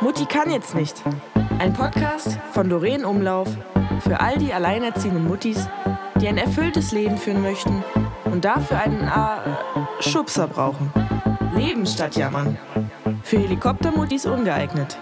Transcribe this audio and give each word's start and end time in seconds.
Mutti 0.00 0.24
kann 0.26 0.50
jetzt 0.50 0.74
nicht. 0.74 1.02
Ein 1.58 1.72
Podcast 1.72 2.38
von 2.52 2.68
Doreen 2.68 3.04
Umlauf 3.04 3.48
für 4.00 4.20
all 4.20 4.38
die 4.38 4.52
alleinerziehenden 4.52 5.26
Muttis, 5.26 5.68
die 6.20 6.28
ein 6.28 6.38
erfülltes 6.38 6.92
Leben 6.92 7.18
führen 7.18 7.42
möchten 7.42 7.84
und 8.24 8.44
dafür 8.44 8.78
einen 8.78 9.02
äh, 9.02 10.02
Schubser 10.02 10.46
brauchen. 10.46 10.92
Leben 11.54 11.86
statt 11.86 12.16
Jammern. 12.16 12.56
Für 13.22 13.38
Helikoptermuttis 13.38 14.26
ungeeignet. 14.26 14.96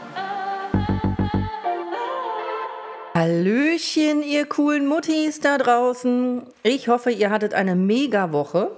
Hallöchen, 3.15 4.23
ihr 4.23 4.47
coolen 4.47 4.87
Muttis 4.87 5.41
da 5.41 5.59
draußen. 5.59 6.43
Ich 6.63 6.89
hoffe, 6.89 7.11
ihr 7.11 7.31
hattet 7.31 7.55
eine 7.55 7.77
mega 7.77 8.33
Woche. 8.33 8.73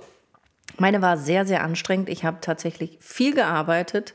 Meine 0.79 1.01
war 1.01 1.17
sehr, 1.17 1.47
sehr 1.47 1.63
anstrengend. 1.63 2.09
Ich 2.09 2.25
habe 2.25 2.39
tatsächlich 2.41 2.99
viel 3.01 3.35
gearbeitet 3.35 4.15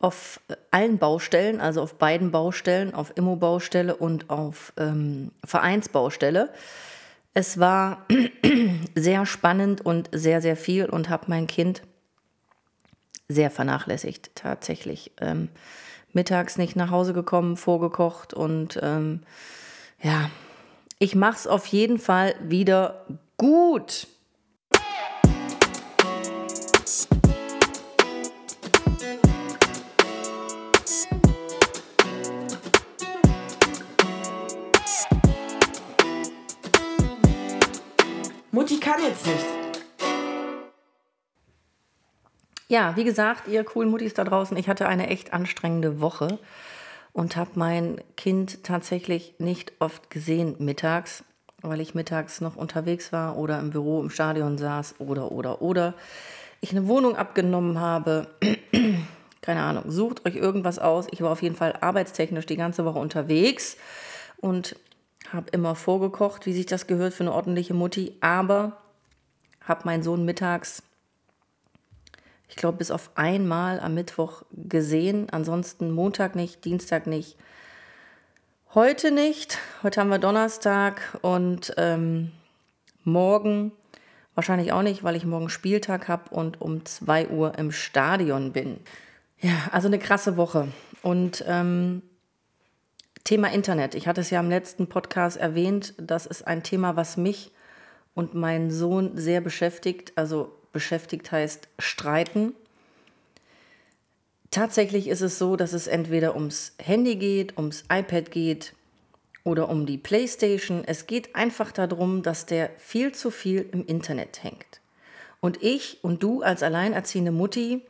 auf 0.00 0.40
allen 0.70 0.98
Baustellen, 0.98 1.60
also 1.60 1.82
auf 1.82 1.94
beiden 1.94 2.30
Baustellen, 2.30 2.94
auf 2.94 3.12
Immo-Baustelle 3.16 3.96
und 3.96 4.30
auf 4.30 4.72
ähm, 4.76 5.32
Vereinsbaustelle. 5.44 6.50
Es 7.34 7.58
war 7.58 8.06
sehr 8.94 9.26
spannend 9.26 9.84
und 9.84 10.08
sehr, 10.12 10.40
sehr 10.40 10.56
viel 10.56 10.86
und 10.86 11.08
habe 11.08 11.24
mein 11.28 11.46
Kind 11.46 11.82
sehr 13.28 13.50
vernachlässigt 13.50 14.30
tatsächlich. 14.34 15.12
Ähm, 15.20 15.48
mittags 16.12 16.58
nicht 16.58 16.76
nach 16.76 16.90
Hause 16.90 17.12
gekommen, 17.12 17.56
vorgekocht 17.56 18.34
und 18.34 18.78
ähm, 18.82 19.22
ja, 20.00 20.30
ich 20.98 21.14
mache 21.14 21.36
es 21.36 21.46
auf 21.46 21.66
jeden 21.66 21.98
Fall 21.98 22.34
wieder 22.40 23.04
gut. 23.36 24.08
Jetzt 39.00 39.26
nicht. 39.26 39.46
Ja, 42.68 42.96
wie 42.96 43.04
gesagt, 43.04 43.48
ihr 43.48 43.64
coolen 43.64 43.90
Muttis 43.90 44.12
da 44.12 44.24
draußen, 44.24 44.56
ich 44.56 44.68
hatte 44.68 44.88
eine 44.88 45.08
echt 45.08 45.32
anstrengende 45.32 46.00
Woche 46.00 46.38
und 47.12 47.36
habe 47.36 47.50
mein 47.54 48.00
Kind 48.16 48.62
tatsächlich 48.62 49.34
nicht 49.38 49.72
oft 49.78 50.10
gesehen 50.10 50.56
mittags, 50.58 51.24
weil 51.62 51.80
ich 51.80 51.94
mittags 51.94 52.42
noch 52.42 52.56
unterwegs 52.56 53.10
war 53.10 53.38
oder 53.38 53.58
im 53.58 53.70
Büro 53.70 54.02
im 54.02 54.10
Stadion 54.10 54.58
saß 54.58 54.96
oder 54.98 55.32
oder 55.32 55.62
oder 55.62 55.94
ich 56.60 56.72
eine 56.72 56.86
Wohnung 56.88 57.16
abgenommen 57.16 57.80
habe. 57.80 58.26
Keine 59.40 59.62
Ahnung, 59.62 59.84
sucht 59.90 60.26
euch 60.26 60.36
irgendwas 60.36 60.78
aus. 60.78 61.06
Ich 61.10 61.22
war 61.22 61.30
auf 61.30 61.42
jeden 61.42 61.56
Fall 61.56 61.74
arbeitstechnisch 61.80 62.44
die 62.44 62.56
ganze 62.56 62.84
Woche 62.84 62.98
unterwegs 62.98 63.78
und 64.36 64.76
habe 65.32 65.50
immer 65.52 65.74
vorgekocht, 65.74 66.44
wie 66.44 66.52
sich 66.52 66.66
das 66.66 66.86
gehört 66.86 67.14
für 67.14 67.24
eine 67.24 67.32
ordentliche 67.32 67.74
Mutti, 67.74 68.16
aber 68.20 68.76
habe 69.68 69.84
meinen 69.84 70.02
Sohn 70.02 70.24
mittags 70.24 70.82
ich 72.48 72.56
glaube, 72.56 72.78
bis 72.78 72.90
auf 72.90 73.10
einmal 73.14 73.78
am 73.78 73.94
Mittwoch 73.94 74.42
gesehen. 74.50 75.28
Ansonsten 75.30 75.90
Montag 75.90 76.34
nicht, 76.34 76.64
Dienstag 76.64 77.06
nicht. 77.06 77.36
Heute 78.74 79.10
nicht. 79.10 79.58
Heute 79.82 80.00
haben 80.00 80.10
wir 80.10 80.18
Donnerstag 80.18 81.18
und 81.22 81.74
ähm, 81.76 82.32
morgen 83.04 83.72
wahrscheinlich 84.34 84.72
auch 84.72 84.82
nicht, 84.82 85.04
weil 85.04 85.16
ich 85.16 85.24
morgen 85.24 85.50
Spieltag 85.50 86.08
habe 86.08 86.30
und 86.30 86.60
um 86.60 86.84
2 86.84 87.28
Uhr 87.28 87.58
im 87.58 87.70
Stadion 87.70 88.52
bin. 88.52 88.80
Ja, 89.40 89.68
also 89.70 89.88
eine 89.88 89.98
krasse 89.98 90.36
Woche. 90.36 90.68
Und 91.02 91.44
ähm, 91.46 92.02
Thema 93.24 93.52
Internet. 93.52 93.94
Ich 93.94 94.08
hatte 94.08 94.22
es 94.22 94.30
ja 94.30 94.40
im 94.40 94.48
letzten 94.48 94.88
Podcast 94.88 95.36
erwähnt. 95.36 95.94
Das 95.98 96.24
ist 96.24 96.46
ein 96.46 96.62
Thema, 96.62 96.96
was 96.96 97.18
mich 97.18 97.52
und 98.18 98.34
meinen 98.34 98.72
Sohn 98.72 99.16
sehr 99.16 99.40
beschäftigt. 99.40 100.12
Also 100.16 100.50
beschäftigt 100.72 101.30
heißt 101.30 101.68
streiten. 101.78 102.52
Tatsächlich 104.50 105.06
ist 105.06 105.20
es 105.20 105.38
so, 105.38 105.54
dass 105.54 105.72
es 105.72 105.86
entweder 105.86 106.34
ums 106.34 106.74
Handy 106.82 107.14
geht, 107.14 107.56
ums 107.56 107.84
iPad 107.88 108.32
geht 108.32 108.74
oder 109.44 109.68
um 109.68 109.86
die 109.86 109.98
PlayStation. 109.98 110.82
Es 110.84 111.06
geht 111.06 111.36
einfach 111.36 111.70
darum, 111.70 112.24
dass 112.24 112.44
der 112.44 112.70
viel 112.76 113.12
zu 113.12 113.30
viel 113.30 113.68
im 113.70 113.86
Internet 113.86 114.42
hängt. 114.42 114.80
Und 115.38 115.62
ich 115.62 116.02
und 116.02 116.20
du 116.20 116.42
als 116.42 116.64
alleinerziehende 116.64 117.30
Mutti 117.30 117.82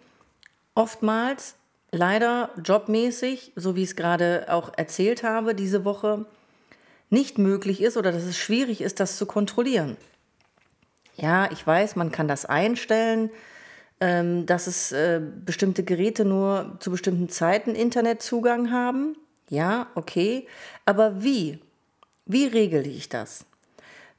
oftmals 0.75 1.55
leider 1.91 2.51
jobmäßig, 2.63 3.53
so 3.57 3.77
wie 3.77 3.83
ich 3.85 3.91
es 3.91 3.97
gerade 3.97 4.45
auch 4.49 4.73
erzählt 4.77 5.23
habe 5.23 5.55
diese 5.55 5.87
Woche, 5.87 6.27
nicht 7.09 7.39
möglich 7.39 7.81
ist 7.81 7.97
oder 7.97 8.13
dass 8.13 8.25
es 8.25 8.37
schwierig 8.37 8.83
ist, 8.83 9.01
das 9.01 9.17
zu 9.17 9.25
kontrollieren. 9.25 9.97
Ja, 11.21 11.51
ich 11.51 11.67
weiß, 11.67 11.97
man 11.97 12.13
kann 12.13 12.29
das 12.29 12.45
einstellen, 12.45 13.31
ähm, 14.01 14.47
dass 14.47 14.69
es 14.69 14.93
äh, 14.93 15.21
bestimmte 15.45 15.83
Geräte 15.83 16.25
nur 16.25 16.77
zu 16.79 16.93
bestimmten 16.93 17.29
Zeiten 17.29 17.75
Internetzugang 17.75 18.71
haben. 18.71 19.17
Ja, 19.51 19.89
okay. 19.97 20.47
Aber 20.85 21.23
wie? 21.23 21.59
Wie 22.25 22.47
regle 22.47 22.83
ich 22.83 23.09
das? 23.09 23.45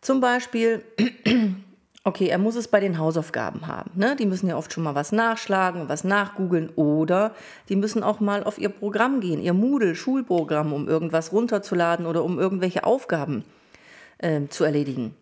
Zum 0.02 0.20
Beispiel, 0.20 0.84
okay, 2.04 2.28
er 2.28 2.38
muss 2.38 2.56
es 2.56 2.68
bei 2.68 2.82
den 2.82 2.98
Hausaufgaben 2.98 3.68
haben. 3.68 3.92
Ne? 3.96 4.18
Die 4.18 4.26
müssen 4.26 4.50
ja 4.50 4.58
oft 4.58 4.74
schon 4.74 4.84
mal 4.84 4.96
was 4.96 5.14
nachschlagen, 5.14 5.88
was 5.88 6.04
nachgoogeln 6.04 6.70
oder 6.76 7.34
die 7.70 7.78
müssen 7.78 8.04
auch 8.04 8.20
mal 8.20 8.44
auf 8.44 8.58
ihr 8.58 8.70
Programm 8.70 9.22
gehen, 9.22 9.42
ihr 9.42 9.54
Moodle-Schulprogramm, 9.54 10.74
um 10.74 10.90
irgendwas 10.90 11.32
runterzuladen 11.32 12.06
oder 12.06 12.26
um 12.26 12.40
irgendwelche 12.40 12.84
Aufgaben 12.84 13.46
äh, 14.18 14.42
zu 14.50 14.66
erledigen 14.66 15.16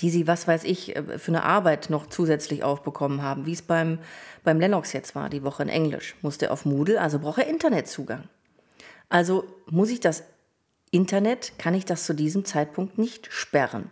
die 0.00 0.10
sie, 0.10 0.26
was 0.26 0.46
weiß 0.46 0.64
ich, 0.64 0.96
äh, 0.96 1.18
für 1.18 1.32
eine 1.32 1.44
Arbeit 1.44 1.90
noch 1.90 2.06
zusätzlich 2.06 2.62
aufbekommen 2.62 3.22
haben, 3.22 3.46
wie 3.46 3.52
es 3.52 3.62
beim, 3.62 3.98
beim 4.44 4.60
Lennox 4.60 4.92
jetzt 4.92 5.14
war, 5.14 5.28
die 5.28 5.42
Woche 5.42 5.62
in 5.62 5.68
Englisch. 5.68 6.16
Musste 6.22 6.46
er 6.46 6.52
auf 6.52 6.64
Moodle, 6.64 7.00
also 7.00 7.18
braucht 7.18 7.38
er 7.38 7.48
Internetzugang. 7.48 8.24
Also 9.08 9.44
muss 9.66 9.90
ich 9.90 10.00
das 10.00 10.24
Internet, 10.90 11.58
kann 11.58 11.74
ich 11.74 11.84
das 11.84 12.04
zu 12.04 12.14
diesem 12.14 12.44
Zeitpunkt 12.44 12.98
nicht 12.98 13.32
sperren. 13.32 13.90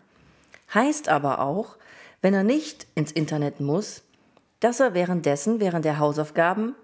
Heißt 0.73 1.09
aber 1.09 1.41
auch, 1.41 1.77
wenn 2.23 2.35
er 2.35 2.45
nicht 2.45 2.87
ins 2.95 3.13
Internet 3.13 3.61
muss, 3.61 4.03
dass 4.61 4.81
er 4.81 4.95
währenddessen, 4.95 5.61
während 5.61 5.85
der 5.85 5.99
Hausaufgaben, 5.99 6.75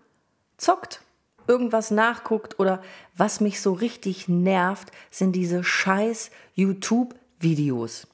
zockt, 0.57 1.01
irgendwas 1.47 1.91
nachguckt 1.91 2.59
oder 2.61 2.83
was 3.17 3.41
mich 3.41 3.61
so 3.61 3.73
richtig 3.73 4.29
nervt, 4.29 4.93
sind 5.11 5.33
diese 5.33 5.65
scheiß 5.65 6.31
YouTube-Videos. 6.55 8.07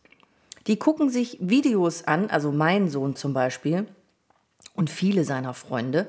Die 0.68 0.78
gucken 0.78 1.08
sich 1.08 1.38
Videos 1.40 2.04
an, 2.04 2.30
also 2.30 2.52
mein 2.52 2.88
Sohn 2.88 3.16
zum 3.16 3.32
Beispiel 3.32 3.86
und 4.74 4.90
viele 4.90 5.24
seiner 5.24 5.54
Freunde, 5.54 6.08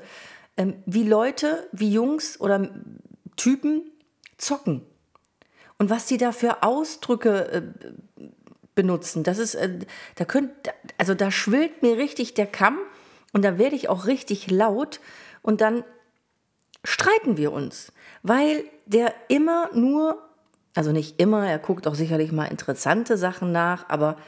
ähm, 0.56 0.74
wie 0.84 1.02
Leute, 1.02 1.66
wie 1.72 1.90
Jungs 1.90 2.38
oder 2.38 2.68
Typen 3.36 3.90
zocken. 4.36 4.82
Und 5.78 5.88
was 5.88 6.06
die 6.06 6.18
da 6.18 6.30
für 6.32 6.62
Ausdrücke 6.62 7.50
äh, 7.50 7.62
benutzen, 8.74 9.24
das 9.24 9.38
ist, 9.38 9.54
äh, 9.54 9.78
da 10.16 10.26
könnt, 10.26 10.50
also 10.98 11.14
da 11.14 11.30
schwillt 11.30 11.82
mir 11.82 11.96
richtig 11.96 12.34
der 12.34 12.46
Kamm 12.46 12.78
und 13.32 13.42
da 13.42 13.56
werde 13.56 13.76
ich 13.76 13.88
auch 13.88 14.06
richtig 14.06 14.50
laut 14.50 15.00
und 15.40 15.62
dann 15.62 15.84
streiten 16.84 17.38
wir 17.38 17.52
uns, 17.52 17.92
weil 18.22 18.64
der 18.84 19.14
immer 19.28 19.70
nur, 19.72 20.18
also 20.74 20.92
nicht 20.92 21.18
immer, 21.18 21.48
er 21.48 21.58
guckt 21.58 21.86
auch 21.86 21.94
sicherlich 21.94 22.30
mal 22.30 22.44
interessante 22.44 23.16
Sachen 23.16 23.52
nach, 23.52 23.88
aber 23.88 24.18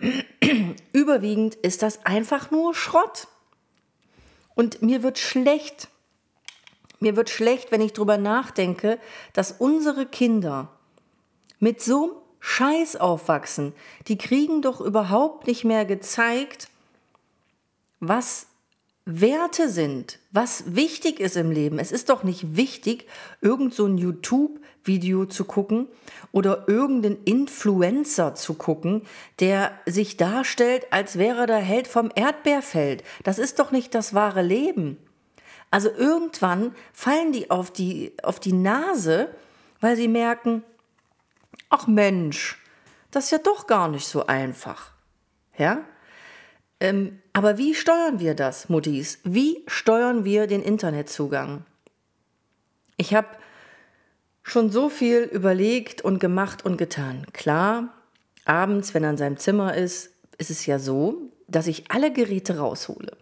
überwiegend 0.92 1.54
ist 1.56 1.82
das 1.82 2.04
einfach 2.06 2.50
nur 2.50 2.74
Schrott. 2.74 3.28
Und 4.54 4.82
mir 4.82 5.02
wird 5.02 5.18
schlecht. 5.18 5.88
Mir 7.00 7.16
wird 7.16 7.30
schlecht, 7.30 7.70
wenn 7.70 7.80
ich 7.80 7.92
darüber 7.92 8.18
nachdenke, 8.18 8.98
dass 9.32 9.52
unsere 9.52 10.04
Kinder 10.06 10.68
mit 11.60 11.80
so 11.80 12.04
einem 12.04 12.12
Scheiß 12.40 12.96
aufwachsen. 12.96 13.72
Die 14.06 14.18
kriegen 14.18 14.62
doch 14.62 14.80
überhaupt 14.80 15.46
nicht 15.46 15.64
mehr 15.64 15.84
gezeigt, 15.84 16.68
was 18.00 18.46
Werte 19.04 19.68
sind, 19.68 20.18
was 20.32 20.74
wichtig 20.76 21.18
ist 21.18 21.36
im 21.36 21.50
Leben. 21.50 21.78
Es 21.78 21.92
ist 21.92 22.10
doch 22.10 22.22
nicht 22.22 22.56
wichtig, 22.56 23.06
irgend 23.40 23.74
so 23.74 23.86
ein 23.86 23.96
YouTube-Video 24.88 25.26
zu 25.26 25.44
gucken 25.44 25.88
oder 26.32 26.64
irgendeinen 26.66 27.22
Influencer 27.24 28.34
zu 28.34 28.54
gucken, 28.54 29.02
der 29.40 29.72
sich 29.86 30.16
darstellt, 30.16 30.86
als 30.90 31.18
wäre 31.18 31.46
der 31.46 31.58
Held 31.58 31.86
vom 31.86 32.10
Erdbeerfeld. 32.14 33.04
Das 33.22 33.38
ist 33.38 33.58
doch 33.58 33.70
nicht 33.70 33.94
das 33.94 34.14
wahre 34.14 34.42
Leben. 34.42 34.98
Also 35.70 35.90
irgendwann 35.90 36.74
fallen 36.92 37.32
die 37.32 37.50
auf 37.50 37.70
die, 37.70 38.14
auf 38.22 38.40
die 38.40 38.54
Nase, 38.54 39.28
weil 39.80 39.96
sie 39.96 40.08
merken, 40.08 40.64
ach 41.68 41.86
Mensch, 41.86 42.58
das 43.10 43.24
ist 43.24 43.30
ja 43.30 43.38
doch 43.38 43.66
gar 43.66 43.88
nicht 43.88 44.06
so 44.06 44.26
einfach. 44.26 44.92
Ja? 45.58 45.82
Ähm, 46.80 47.20
aber 47.32 47.58
wie 47.58 47.74
steuern 47.74 48.20
wir 48.20 48.34
das, 48.34 48.68
Muttis? 48.68 49.18
Wie 49.24 49.62
steuern 49.66 50.24
wir 50.24 50.46
den 50.46 50.62
Internetzugang? 50.62 51.64
Ich 52.96 53.14
habe 53.14 53.28
schon 54.48 54.70
so 54.70 54.88
viel 54.88 55.22
überlegt 55.22 56.02
und 56.02 56.18
gemacht 56.18 56.64
und 56.64 56.76
getan. 56.76 57.26
Klar, 57.32 57.94
abends, 58.44 58.94
wenn 58.94 59.04
er 59.04 59.10
in 59.10 59.16
seinem 59.16 59.36
Zimmer 59.36 59.74
ist, 59.74 60.10
ist 60.38 60.50
es 60.50 60.66
ja 60.66 60.78
so, 60.78 61.30
dass 61.46 61.66
ich 61.66 61.90
alle 61.90 62.12
Geräte 62.12 62.58
raushole. 62.58 63.16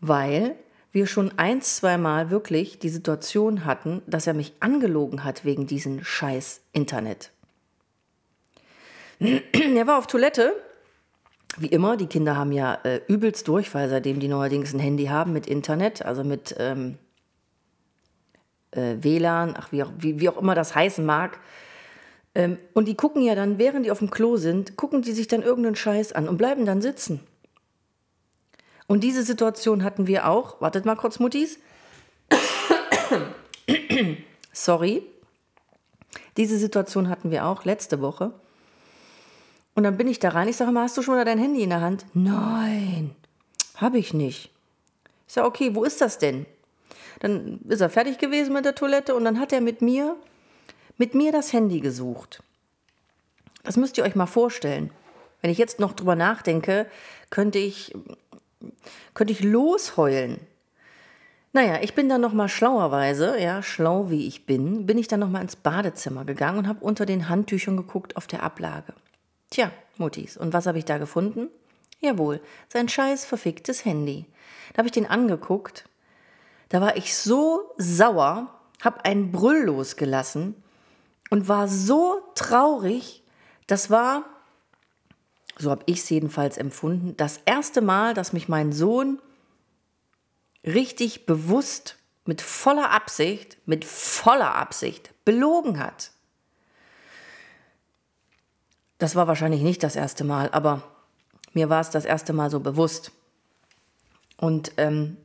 Weil 0.00 0.56
wir 0.92 1.06
schon 1.06 1.32
ein, 1.36 1.60
zweimal 1.60 2.30
wirklich 2.30 2.78
die 2.78 2.88
Situation 2.88 3.64
hatten, 3.64 4.02
dass 4.06 4.26
er 4.26 4.34
mich 4.34 4.54
angelogen 4.60 5.24
hat 5.24 5.44
wegen 5.44 5.66
diesem 5.66 6.02
scheiß 6.02 6.60
Internet. 6.72 7.30
er 9.20 9.86
war 9.86 9.98
auf 9.98 10.06
Toilette. 10.06 10.54
Wie 11.56 11.66
immer, 11.66 11.96
die 11.96 12.06
Kinder 12.06 12.36
haben 12.36 12.52
ja 12.52 12.78
äh, 12.84 13.00
übelst 13.08 13.48
Durchfall, 13.48 13.88
seitdem 13.88 14.20
die 14.20 14.28
neuerdings 14.28 14.72
ein 14.72 14.78
Handy 14.78 15.06
haben 15.06 15.32
mit 15.32 15.46
Internet, 15.46 16.04
also 16.04 16.22
mit 16.22 16.54
ähm, 16.58 16.98
äh, 18.78 19.02
WLAN, 19.02 19.54
ach, 19.56 19.72
wie 19.72 19.82
auch, 19.82 19.90
wie, 19.98 20.20
wie 20.20 20.28
auch 20.28 20.38
immer 20.38 20.54
das 20.54 20.74
heißen 20.74 21.04
mag. 21.04 21.38
Ähm, 22.34 22.58
und 22.74 22.86
die 22.86 22.94
gucken 22.94 23.22
ja 23.22 23.34
dann, 23.34 23.58
während 23.58 23.84
die 23.84 23.90
auf 23.90 23.98
dem 23.98 24.10
Klo 24.10 24.36
sind, 24.36 24.76
gucken 24.76 25.02
die 25.02 25.12
sich 25.12 25.28
dann 25.28 25.42
irgendeinen 25.42 25.76
Scheiß 25.76 26.12
an 26.12 26.28
und 26.28 26.38
bleiben 26.38 26.64
dann 26.64 26.80
sitzen. 26.80 27.20
Und 28.86 29.04
diese 29.04 29.22
Situation 29.22 29.84
hatten 29.84 30.06
wir 30.06 30.28
auch. 30.28 30.60
Wartet 30.60 30.86
mal 30.86 30.96
kurz, 30.96 31.18
Muttis. 31.18 31.58
Sorry. 34.52 35.02
Diese 36.36 36.56
Situation 36.56 37.08
hatten 37.08 37.30
wir 37.30 37.44
auch 37.46 37.64
letzte 37.64 38.00
Woche. 38.00 38.32
Und 39.74 39.84
dann 39.84 39.96
bin 39.96 40.08
ich 40.08 40.18
da 40.18 40.30
rein. 40.30 40.48
Ich 40.48 40.56
sage 40.56 40.72
mal, 40.72 40.84
hast 40.84 40.96
du 40.96 41.02
schon 41.02 41.16
mal 41.16 41.24
dein 41.24 41.38
Handy 41.38 41.62
in 41.62 41.70
der 41.70 41.80
Hand? 41.80 42.06
Nein, 42.14 43.14
habe 43.76 43.98
ich 43.98 44.14
nicht. 44.14 44.50
Ich 45.26 45.34
sage, 45.34 45.46
okay, 45.46 45.74
wo 45.74 45.84
ist 45.84 46.00
das 46.00 46.18
denn? 46.18 46.46
Dann 47.20 47.60
ist 47.68 47.80
er 47.80 47.90
fertig 47.90 48.18
gewesen 48.18 48.52
mit 48.52 48.64
der 48.64 48.74
Toilette 48.74 49.14
und 49.14 49.24
dann 49.24 49.40
hat 49.40 49.52
er 49.52 49.60
mit 49.60 49.82
mir, 49.82 50.16
mit 50.96 51.14
mir 51.14 51.32
das 51.32 51.52
Handy 51.52 51.80
gesucht. 51.80 52.42
Das 53.64 53.76
müsst 53.76 53.98
ihr 53.98 54.04
euch 54.04 54.14
mal 54.14 54.26
vorstellen. 54.26 54.90
Wenn 55.40 55.50
ich 55.50 55.58
jetzt 55.58 55.78
noch 55.78 55.92
drüber 55.92 56.16
nachdenke, 56.16 56.86
könnte 57.30 57.58
ich 57.58 57.94
könnte 59.14 59.32
ich 59.32 59.42
losheulen. 59.42 60.40
Naja, 61.52 61.78
ich 61.80 61.94
bin 61.94 62.08
dann 62.08 62.20
nochmal 62.20 62.48
schlauerweise, 62.48 63.40
ja, 63.40 63.62
schlau 63.62 64.10
wie 64.10 64.26
ich 64.26 64.46
bin, 64.46 64.86
bin 64.86 64.98
ich 64.98 65.08
dann 65.08 65.20
nochmal 65.20 65.42
ins 65.42 65.56
Badezimmer 65.56 66.24
gegangen 66.24 66.58
und 66.58 66.68
habe 66.68 66.84
unter 66.84 67.06
den 67.06 67.28
Handtüchern 67.28 67.76
geguckt 67.76 68.16
auf 68.16 68.26
der 68.26 68.42
Ablage. 68.42 68.92
Tja, 69.50 69.70
Muttis, 69.96 70.36
und 70.36 70.52
was 70.52 70.66
habe 70.66 70.78
ich 70.78 70.84
da 70.84 70.98
gefunden? 70.98 71.48
Jawohl, 72.00 72.40
sein 72.68 72.88
scheiß 72.88 73.24
verficktes 73.24 73.84
Handy. 73.84 74.26
Da 74.72 74.78
habe 74.78 74.88
ich 74.88 74.92
den 74.92 75.06
angeguckt. 75.06 75.84
Da 76.68 76.80
war 76.80 76.96
ich 76.96 77.16
so 77.16 77.72
sauer, 77.76 78.52
habe 78.82 79.04
einen 79.04 79.32
Brüll 79.32 79.64
losgelassen 79.64 80.54
und 81.30 81.48
war 81.48 81.68
so 81.68 82.22
traurig. 82.34 83.22
Das 83.66 83.90
war 83.90 84.24
so 85.58 85.70
habe 85.70 85.82
ich 85.86 85.98
es 85.98 86.08
jedenfalls 86.08 86.56
empfunden, 86.56 87.16
das 87.16 87.40
erste 87.44 87.80
Mal, 87.80 88.14
dass 88.14 88.32
mich 88.32 88.48
mein 88.48 88.72
Sohn 88.72 89.20
richtig 90.64 91.26
bewusst, 91.26 91.96
mit 92.24 92.42
voller 92.42 92.90
Absicht, 92.90 93.58
mit 93.66 93.84
voller 93.84 94.54
Absicht 94.54 95.12
belogen 95.24 95.78
hat. 95.78 96.12
Das 98.98 99.16
war 99.16 99.26
wahrscheinlich 99.26 99.62
nicht 99.62 99.82
das 99.82 99.96
erste 99.96 100.24
Mal, 100.24 100.50
aber 100.50 100.82
mir 101.54 101.70
war 101.70 101.80
es 101.80 101.90
das 101.90 102.04
erste 102.04 102.32
Mal 102.32 102.50
so 102.50 102.60
bewusst. 102.60 103.12
Und 104.36 104.72
ähm, 104.76 105.16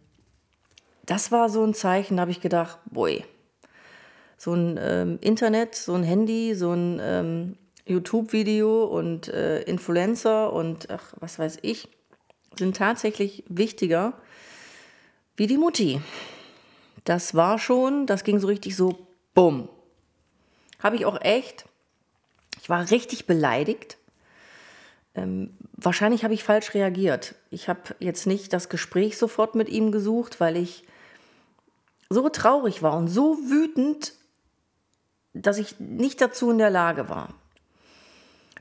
das 1.05 1.31
war 1.31 1.49
so 1.49 1.63
ein 1.63 1.73
Zeichen, 1.73 2.17
da 2.17 2.21
habe 2.21 2.31
ich 2.31 2.41
gedacht, 2.41 2.79
boy, 2.85 3.23
so 4.37 4.53
ein 4.53 4.79
ähm, 4.81 5.19
Internet, 5.21 5.75
so 5.75 5.93
ein 5.93 6.03
Handy, 6.03 6.55
so 6.55 6.71
ein 6.71 6.99
ähm, 7.01 7.57
YouTube-Video 7.85 8.85
und 8.85 9.27
äh, 9.27 9.61
Influencer 9.63 10.51
und 10.53 10.89
ach, 10.89 11.13
was 11.19 11.39
weiß 11.39 11.59
ich, 11.61 11.87
sind 12.57 12.77
tatsächlich 12.77 13.43
wichtiger 13.47 14.13
wie 15.35 15.47
die 15.47 15.57
Mutti. 15.57 16.01
Das 17.03 17.35
war 17.35 17.59
schon, 17.59 18.05
das 18.05 18.23
ging 18.23 18.39
so 18.39 18.47
richtig 18.47 18.75
so, 18.75 19.07
bumm. 19.33 19.67
Habe 20.79 20.95
ich 20.95 21.05
auch 21.05 21.19
echt, 21.21 21.65
ich 22.61 22.69
war 22.69 22.89
richtig 22.91 23.25
beleidigt. 23.25 23.97
Ähm, 25.15 25.57
wahrscheinlich 25.73 26.23
habe 26.23 26.33
ich 26.33 26.43
falsch 26.43 26.73
reagiert. 26.73 27.35
Ich 27.49 27.67
habe 27.67 27.95
jetzt 27.99 28.25
nicht 28.25 28.53
das 28.53 28.69
Gespräch 28.69 29.17
sofort 29.17 29.55
mit 29.55 29.69
ihm 29.69 29.91
gesucht, 29.91 30.39
weil 30.39 30.57
ich 30.57 30.85
so 32.09 32.29
traurig 32.29 32.81
war 32.81 32.97
und 32.97 33.07
so 33.07 33.37
wütend, 33.37 34.13
dass 35.33 35.57
ich 35.57 35.79
nicht 35.79 36.21
dazu 36.21 36.51
in 36.51 36.57
der 36.57 36.69
Lage 36.69 37.09
war. 37.09 37.29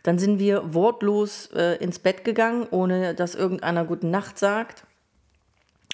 Dann 0.02 0.18
sind 0.18 0.38
wir 0.38 0.74
wortlos 0.74 1.50
äh, 1.54 1.76
ins 1.76 1.98
Bett 1.98 2.24
gegangen, 2.24 2.66
ohne 2.70 3.14
dass 3.14 3.34
irgendeiner 3.34 3.84
Guten 3.84 4.10
Nacht 4.10 4.38
sagt. 4.38 4.84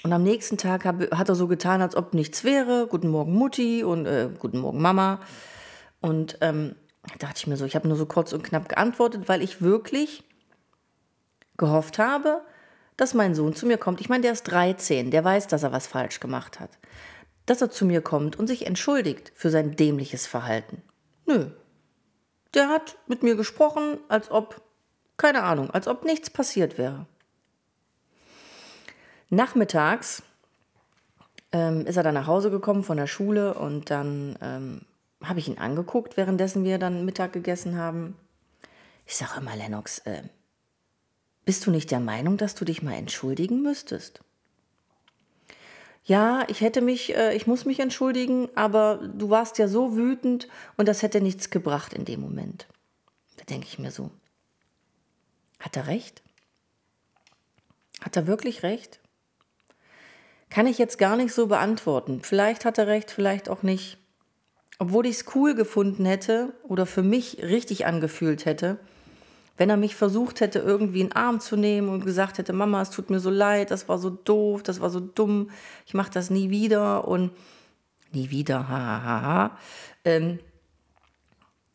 Und 0.03 0.13
am 0.13 0.23
nächsten 0.23 0.57
Tag 0.57 0.85
hab, 0.85 1.01
hat 1.15 1.29
er 1.29 1.35
so 1.35 1.49
getan, 1.49 1.83
als 1.83 1.97
ob 1.97 2.15
nichts 2.15 2.45
wäre. 2.45 2.87
Guten 2.87 3.09
Morgen 3.09 3.35
Mutti 3.35 3.85
und 3.85 4.07
äh, 4.07 4.31
guten 4.39 4.61
Morgen 4.61 4.81
Mama. 4.81 5.21
Und 6.01 6.39
ähm, 6.41 6.77
da 7.03 7.15
dachte 7.19 7.39
ich 7.39 7.47
mir 7.47 7.57
so, 7.57 7.65
ich 7.65 7.75
habe 7.75 7.89
nur 7.89 7.97
so 7.97 8.07
kurz 8.07 8.33
und 8.33 8.43
knapp 8.43 8.69
geantwortet, 8.69 9.29
weil 9.29 9.43
ich 9.43 9.61
wirklich 9.61 10.23
gehofft 11.57 11.99
habe, 11.99 12.43
dass 12.97 13.15
mein 13.15 13.35
Sohn 13.35 13.55
zu 13.55 13.67
mir 13.67 13.77
kommt. 13.77 14.01
Ich 14.01 14.09
meine, 14.09 14.23
der 14.23 14.33
ist 14.33 14.45
13, 14.45 15.11
der 15.11 15.25
weiß, 15.25 15.49
dass 15.49 15.65
er 15.65 15.73
was 15.73 15.87
falsch 15.87 16.21
gemacht 16.21 16.61
hat. 16.61 16.71
Dass 17.49 17.63
er 17.63 17.71
zu 17.71 17.87
mir 17.87 18.03
kommt 18.03 18.39
und 18.39 18.47
sich 18.47 18.67
entschuldigt 18.67 19.33
für 19.35 19.49
sein 19.49 19.75
dämliches 19.75 20.27
Verhalten. 20.27 20.83
Nö, 21.25 21.47
der 22.53 22.69
hat 22.69 22.99
mit 23.07 23.23
mir 23.23 23.37
gesprochen, 23.37 23.97
als 24.09 24.31
ob, 24.31 24.61
keine 25.17 25.45
Ahnung, 25.45 25.71
als 25.71 25.89
ob 25.89 26.05
nichts 26.05 26.29
passiert 26.29 26.77
wäre. 26.77 27.07
Nachmittags 29.31 30.23
ähm, 31.53 31.87
ist 31.87 31.97
er 31.97 32.03
dann 32.03 32.13
nach 32.13 32.27
Hause 32.27 32.51
gekommen 32.51 32.83
von 32.83 32.99
der 32.99 33.07
Schule 33.07 33.55
und 33.55 33.91
dann 33.91 34.39
ähm, 34.43 34.83
habe 35.25 35.39
ich 35.39 35.49
ihn 35.49 35.57
angeguckt, 35.57 36.19
währenddessen 36.19 36.65
wir 36.65 36.79
dann 36.79 37.07
Mittag 37.07 37.33
gegessen 37.33 37.79
haben. 37.79 38.15
Ich 39.07 39.17
sage 39.17 39.41
immer, 39.41 39.57
Lennox, 39.57 40.01
äh, 40.01 40.23
bist 41.47 41.67
du 41.67 41.71
nicht 41.71 41.91
der 41.91 42.01
Meinung, 42.01 42.37
dass 42.37 42.55
du 42.55 42.67
dich 42.67 42.83
mal 42.83 42.93
entschuldigen 42.93 43.63
müsstest? 43.63 44.21
Ja, 46.09 46.45
ich 46.49 46.63
hätte 46.63 46.81
mich, 46.81 47.15
äh, 47.15 47.37
ich 47.37 47.47
muss 47.47 47.67
mich 47.67 47.81
entschuldigen, 47.81 48.49
aber 48.55 48.97
du 48.97 49.29
warst 49.29 49.59
ja 49.59 49.69
so 49.69 49.95
wütend 49.95 50.49
und 50.79 50.89
das 50.89 51.03
hätte 51.03 51.21
nichts 51.21 51.51
gebracht 51.51 51.93
in 51.93 52.07
dem 52.07 52.23
Moment. 52.23 52.67
Da 53.37 53.45
denke 53.45 53.67
ich 53.67 53.79
mir 53.79 53.91
so, 53.91 54.11
hat 55.61 55.77
er 55.77 55.87
recht? 55.87 56.23
Hat 58.01 58.17
er 58.17 58.27
wirklich 58.27 58.63
recht? 58.63 59.01
Kann 60.49 60.67
ich 60.67 60.79
jetzt 60.79 60.97
gar 60.97 61.19
nicht 61.19 61.35
so 61.35 61.47
beantworten. 61.47 62.23
Vielleicht 62.23 62.65
hat 62.65 62.79
er 62.79 62.87
recht, 62.87 63.11
vielleicht 63.11 63.51
auch 63.51 63.63
nicht. 63.63 63.99
Obwohl 64.79 65.05
ich 65.05 65.17
es 65.17 65.35
cool 65.35 65.55
gefunden 65.55 66.07
hätte 66.07 66.55
oder 66.63 66.87
für 66.87 67.03
mich 67.03 67.43
richtig 67.43 67.85
angefühlt 67.85 68.47
hätte, 68.47 68.79
wenn 69.59 69.71
er 69.71 69.77
mich 69.77 69.97
versucht 69.97 70.41
hätte, 70.41 70.61
irgendwie 70.61 71.01
in 71.01 71.09
den 71.09 71.17
Arm 71.17 71.41
zu 71.41 71.57
nehmen 71.57 71.89
und 71.89 72.05
gesagt 72.05 72.39
hätte, 72.39 72.53
Mama, 72.53 72.81
es 72.81 72.91
tut 72.91 73.11
mir 73.11 73.21
so 73.21 73.29
leid, 73.29 73.71
das 73.71 73.89
war 73.89 73.99
so 73.99 74.09
doof, 74.09 74.63
das 74.63 74.81
war 74.81 74.89
so 74.89 75.01
dumm, 75.01 75.51
ich 75.85 75.95
mache 75.95 76.13
das 76.13 76.31
nie 76.31 76.49
wieder 76.49 77.07
und 77.07 77.33
nie 78.13 78.31
wieder, 78.31 78.69
hahaha. 78.69 79.03
Ha, 79.03 79.23
ha. 79.23 79.59
ähm, 80.05 80.39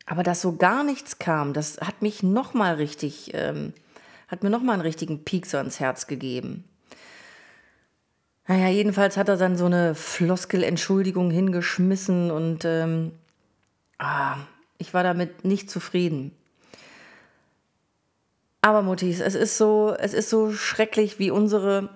aber 0.05 0.23
dass 0.23 0.41
so 0.41 0.55
gar 0.55 0.83
nichts 0.83 1.19
kam, 1.19 1.53
das 1.53 1.77
hat 1.79 2.01
mich 2.01 2.23
nochmal 2.23 2.75
richtig, 2.75 3.31
ähm, 3.33 3.73
hat 4.27 4.43
mir 4.43 4.49
nochmal 4.49 4.73
einen 4.73 4.81
richtigen 4.81 5.23
Piekser 5.23 5.61
ins 5.61 5.79
Herz 5.79 6.07
gegeben. 6.07 6.63
Naja, 8.47 8.67
jedenfalls 8.67 9.15
hat 9.15 9.29
er 9.29 9.37
dann 9.37 9.57
so 9.57 9.65
eine 9.65 9.95
Floskel-Entschuldigung 9.95 11.31
hingeschmissen 11.31 12.31
und 12.31 12.65
ähm, 12.65 13.13
ah, 13.99 14.37
ich 14.77 14.93
war 14.93 15.03
damit 15.03 15.45
nicht 15.45 15.69
zufrieden. 15.69 16.35
Aber 18.63 18.81
Muttis, 18.81 19.19
es 19.19 19.35
ist 19.35 19.57
so, 19.57 19.93
es 19.99 20.13
ist 20.13 20.29
so 20.29 20.53
schrecklich, 20.53 21.19
wie 21.19 21.31
unsere 21.31 21.89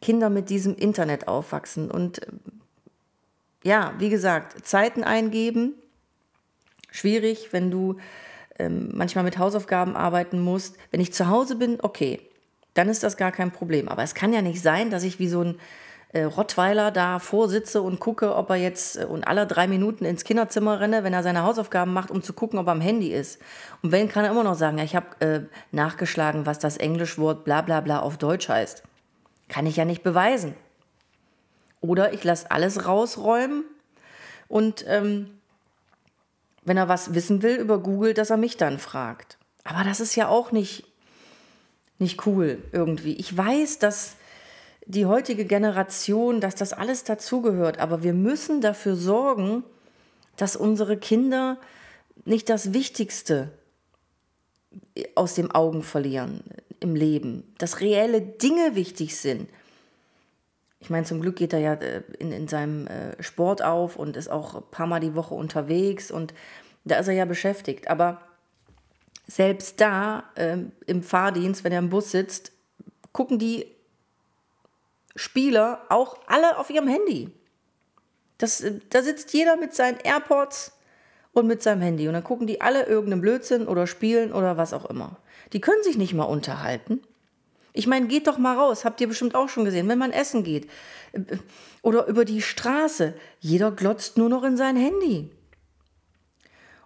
Kinder 0.00 0.30
mit 0.30 0.48
diesem 0.48 0.74
Internet 0.74 1.28
aufwachsen. 1.28 1.90
Und 1.90 2.22
ja, 3.62 3.92
wie 3.98 4.08
gesagt, 4.08 4.66
Zeiten 4.66 5.04
eingeben, 5.04 5.74
schwierig, 6.90 7.52
wenn 7.52 7.70
du 7.70 7.98
ähm, 8.58 8.92
manchmal 8.94 9.24
mit 9.24 9.36
Hausaufgaben 9.36 9.94
arbeiten 9.94 10.40
musst. 10.40 10.78
Wenn 10.90 11.02
ich 11.02 11.12
zu 11.12 11.28
Hause 11.28 11.56
bin, 11.56 11.78
okay, 11.82 12.18
dann 12.72 12.88
ist 12.88 13.02
das 13.02 13.18
gar 13.18 13.30
kein 13.30 13.50
Problem. 13.50 13.90
Aber 13.90 14.02
es 14.02 14.14
kann 14.14 14.32
ja 14.32 14.40
nicht 14.40 14.62
sein, 14.62 14.88
dass 14.88 15.02
ich 15.02 15.18
wie 15.18 15.28
so 15.28 15.42
ein 15.42 15.56
äh, 16.12 16.24
Rottweiler 16.24 16.90
da 16.90 17.18
vorsitze 17.18 17.80
und 17.80 17.98
gucke, 17.98 18.34
ob 18.36 18.50
er 18.50 18.56
jetzt 18.56 18.98
äh, 18.98 19.04
und 19.04 19.26
alle 19.26 19.46
drei 19.46 19.66
Minuten 19.66 20.04
ins 20.04 20.24
Kinderzimmer 20.24 20.80
renne, 20.80 21.04
wenn 21.04 21.14
er 21.14 21.22
seine 21.22 21.42
Hausaufgaben 21.42 21.92
macht, 21.92 22.10
um 22.10 22.22
zu 22.22 22.32
gucken, 22.32 22.58
ob 22.58 22.66
er 22.66 22.72
am 22.72 22.80
Handy 22.80 23.12
ist. 23.12 23.40
Und 23.82 23.92
wenn, 23.92 24.08
kann 24.08 24.24
er 24.24 24.30
immer 24.30 24.44
noch 24.44 24.54
sagen, 24.54 24.78
ja, 24.78 24.84
ich 24.84 24.94
habe 24.94 25.20
äh, 25.20 25.40
nachgeschlagen, 25.70 26.44
was 26.44 26.58
das 26.58 26.76
Englischwort 26.76 27.44
bla 27.44 27.62
bla 27.62 27.80
bla 27.80 28.00
auf 28.00 28.18
Deutsch 28.18 28.48
heißt. 28.48 28.82
Kann 29.48 29.66
ich 29.66 29.76
ja 29.76 29.84
nicht 29.84 30.02
beweisen. 30.02 30.54
Oder 31.80 32.12
ich 32.12 32.22
lasse 32.24 32.50
alles 32.50 32.86
rausräumen 32.86 33.64
und 34.48 34.84
ähm, 34.86 35.38
wenn 36.64 36.76
er 36.76 36.88
was 36.88 37.14
wissen 37.14 37.42
will 37.42 37.56
über 37.56 37.78
Google, 37.78 38.14
dass 38.14 38.30
er 38.30 38.36
mich 38.36 38.56
dann 38.56 38.78
fragt. 38.78 39.38
Aber 39.64 39.82
das 39.82 39.98
ist 39.98 40.14
ja 40.14 40.28
auch 40.28 40.52
nicht, 40.52 40.84
nicht 41.98 42.26
cool 42.26 42.62
irgendwie. 42.72 43.14
Ich 43.14 43.36
weiß, 43.36 43.78
dass 43.78 44.16
die 44.92 45.06
heutige 45.06 45.46
Generation, 45.46 46.40
dass 46.40 46.54
das 46.54 46.72
alles 46.72 47.04
dazugehört, 47.04 47.78
aber 47.78 48.02
wir 48.02 48.12
müssen 48.12 48.60
dafür 48.60 48.94
sorgen, 48.94 49.64
dass 50.36 50.54
unsere 50.54 50.98
Kinder 50.98 51.58
nicht 52.24 52.48
das 52.50 52.74
Wichtigste 52.74 53.50
aus 55.14 55.34
den 55.34 55.50
Augen 55.50 55.82
verlieren 55.82 56.44
im 56.80 56.94
Leben, 56.94 57.54
dass 57.58 57.80
reelle 57.80 58.20
Dinge 58.20 58.74
wichtig 58.74 59.16
sind. 59.16 59.48
Ich 60.80 60.90
meine, 60.90 61.06
zum 61.06 61.20
Glück 61.20 61.36
geht 61.36 61.52
er 61.52 61.60
ja 61.60 61.74
äh, 61.74 62.02
in, 62.18 62.32
in 62.32 62.48
seinem 62.48 62.86
äh, 62.86 63.22
Sport 63.22 63.62
auf 63.62 63.96
und 63.96 64.16
ist 64.16 64.28
auch 64.28 64.56
ein 64.56 64.70
paar 64.70 64.86
Mal 64.86 65.00
die 65.00 65.14
Woche 65.14 65.34
unterwegs 65.34 66.10
und 66.10 66.34
da 66.84 66.96
ist 66.96 67.08
er 67.08 67.14
ja 67.14 67.24
beschäftigt. 67.24 67.88
Aber 67.88 68.20
selbst 69.26 69.80
da 69.80 70.24
ähm, 70.36 70.72
im 70.86 71.02
Fahrdienst, 71.02 71.64
wenn 71.64 71.72
er 71.72 71.78
im 71.78 71.90
Bus 71.90 72.10
sitzt, 72.10 72.52
gucken 73.12 73.38
die 73.38 73.66
Spieler 75.16 75.84
auch 75.88 76.18
alle 76.26 76.58
auf 76.58 76.70
ihrem 76.70 76.88
Handy. 76.88 77.30
Das, 78.38 78.60
äh, 78.60 78.80
da 78.90 79.02
sitzt 79.02 79.32
jeder 79.32 79.56
mit 79.56 79.74
seinen 79.74 79.98
AirPods 79.98 80.72
und 81.32 81.46
mit 81.46 81.62
seinem 81.62 81.82
Handy. 81.82 82.08
Und 82.08 82.14
dann 82.14 82.24
gucken 82.24 82.46
die 82.46 82.60
alle 82.60 82.86
irgendeinen 82.86 83.20
Blödsinn 83.20 83.68
oder 83.68 83.86
spielen 83.86 84.32
oder 84.32 84.56
was 84.56 84.72
auch 84.72 84.84
immer. 84.86 85.18
Die 85.52 85.60
können 85.60 85.82
sich 85.82 85.96
nicht 85.96 86.14
mal 86.14 86.24
unterhalten. 86.24 87.00
Ich 87.72 87.86
meine, 87.86 88.06
geht 88.06 88.26
doch 88.26 88.38
mal 88.38 88.56
raus, 88.56 88.84
habt 88.84 89.00
ihr 89.00 89.08
bestimmt 89.08 89.34
auch 89.34 89.48
schon 89.48 89.64
gesehen, 89.64 89.88
wenn 89.88 89.98
man 89.98 90.12
essen 90.12 90.44
geht 90.44 90.68
äh, 91.12 91.22
oder 91.82 92.06
über 92.06 92.24
die 92.24 92.42
Straße, 92.42 93.14
jeder 93.40 93.70
glotzt 93.70 94.18
nur 94.18 94.28
noch 94.28 94.44
in 94.44 94.56
sein 94.56 94.76
Handy. 94.76 95.30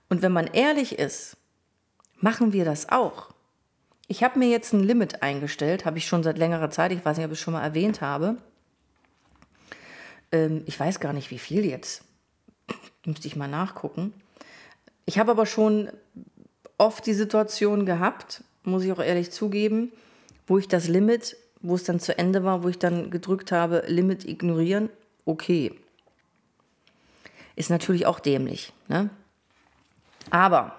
Und 0.08 0.22
wenn 0.22 0.32
man 0.32 0.46
ehrlich 0.46 0.98
ist, 0.98 1.36
machen 2.20 2.52
wir 2.52 2.64
das 2.64 2.88
auch. 2.88 3.34
Ich 4.08 4.22
habe 4.22 4.38
mir 4.38 4.48
jetzt 4.48 4.72
ein 4.72 4.82
Limit 4.82 5.22
eingestellt, 5.22 5.84
habe 5.84 5.98
ich 5.98 6.06
schon 6.06 6.22
seit 6.22 6.38
längerer 6.38 6.70
Zeit, 6.70 6.92
ich 6.92 7.04
weiß 7.04 7.16
nicht, 7.16 7.26
ob 7.26 7.32
ich 7.32 7.38
es 7.38 7.42
schon 7.42 7.54
mal 7.54 7.64
erwähnt 7.64 8.00
habe. 8.00 8.36
Ähm, 10.30 10.62
ich 10.66 10.78
weiß 10.78 11.00
gar 11.00 11.12
nicht, 11.12 11.30
wie 11.30 11.38
viel 11.38 11.64
jetzt. 11.64 12.04
Müsste 13.04 13.26
ich 13.26 13.36
mal 13.36 13.48
nachgucken. 13.48 14.12
Ich 15.06 15.18
habe 15.18 15.32
aber 15.32 15.46
schon 15.46 15.90
oft 16.78 17.06
die 17.06 17.14
Situation 17.14 17.86
gehabt, 17.86 18.44
muss 18.62 18.84
ich 18.84 18.92
auch 18.92 19.02
ehrlich 19.02 19.30
zugeben, 19.30 19.92
wo 20.46 20.58
ich 20.58 20.68
das 20.68 20.88
Limit, 20.88 21.36
wo 21.60 21.74
es 21.74 21.84
dann 21.84 22.00
zu 22.00 22.16
Ende 22.16 22.44
war, 22.44 22.62
wo 22.62 22.68
ich 22.68 22.78
dann 22.78 23.10
gedrückt 23.10 23.50
habe, 23.50 23.84
Limit 23.86 24.24
ignorieren, 24.24 24.88
okay. 25.24 25.72
Ist 27.56 27.70
natürlich 27.70 28.06
auch 28.06 28.20
dämlich. 28.20 28.72
Ne? 28.88 29.10
Aber 30.30 30.76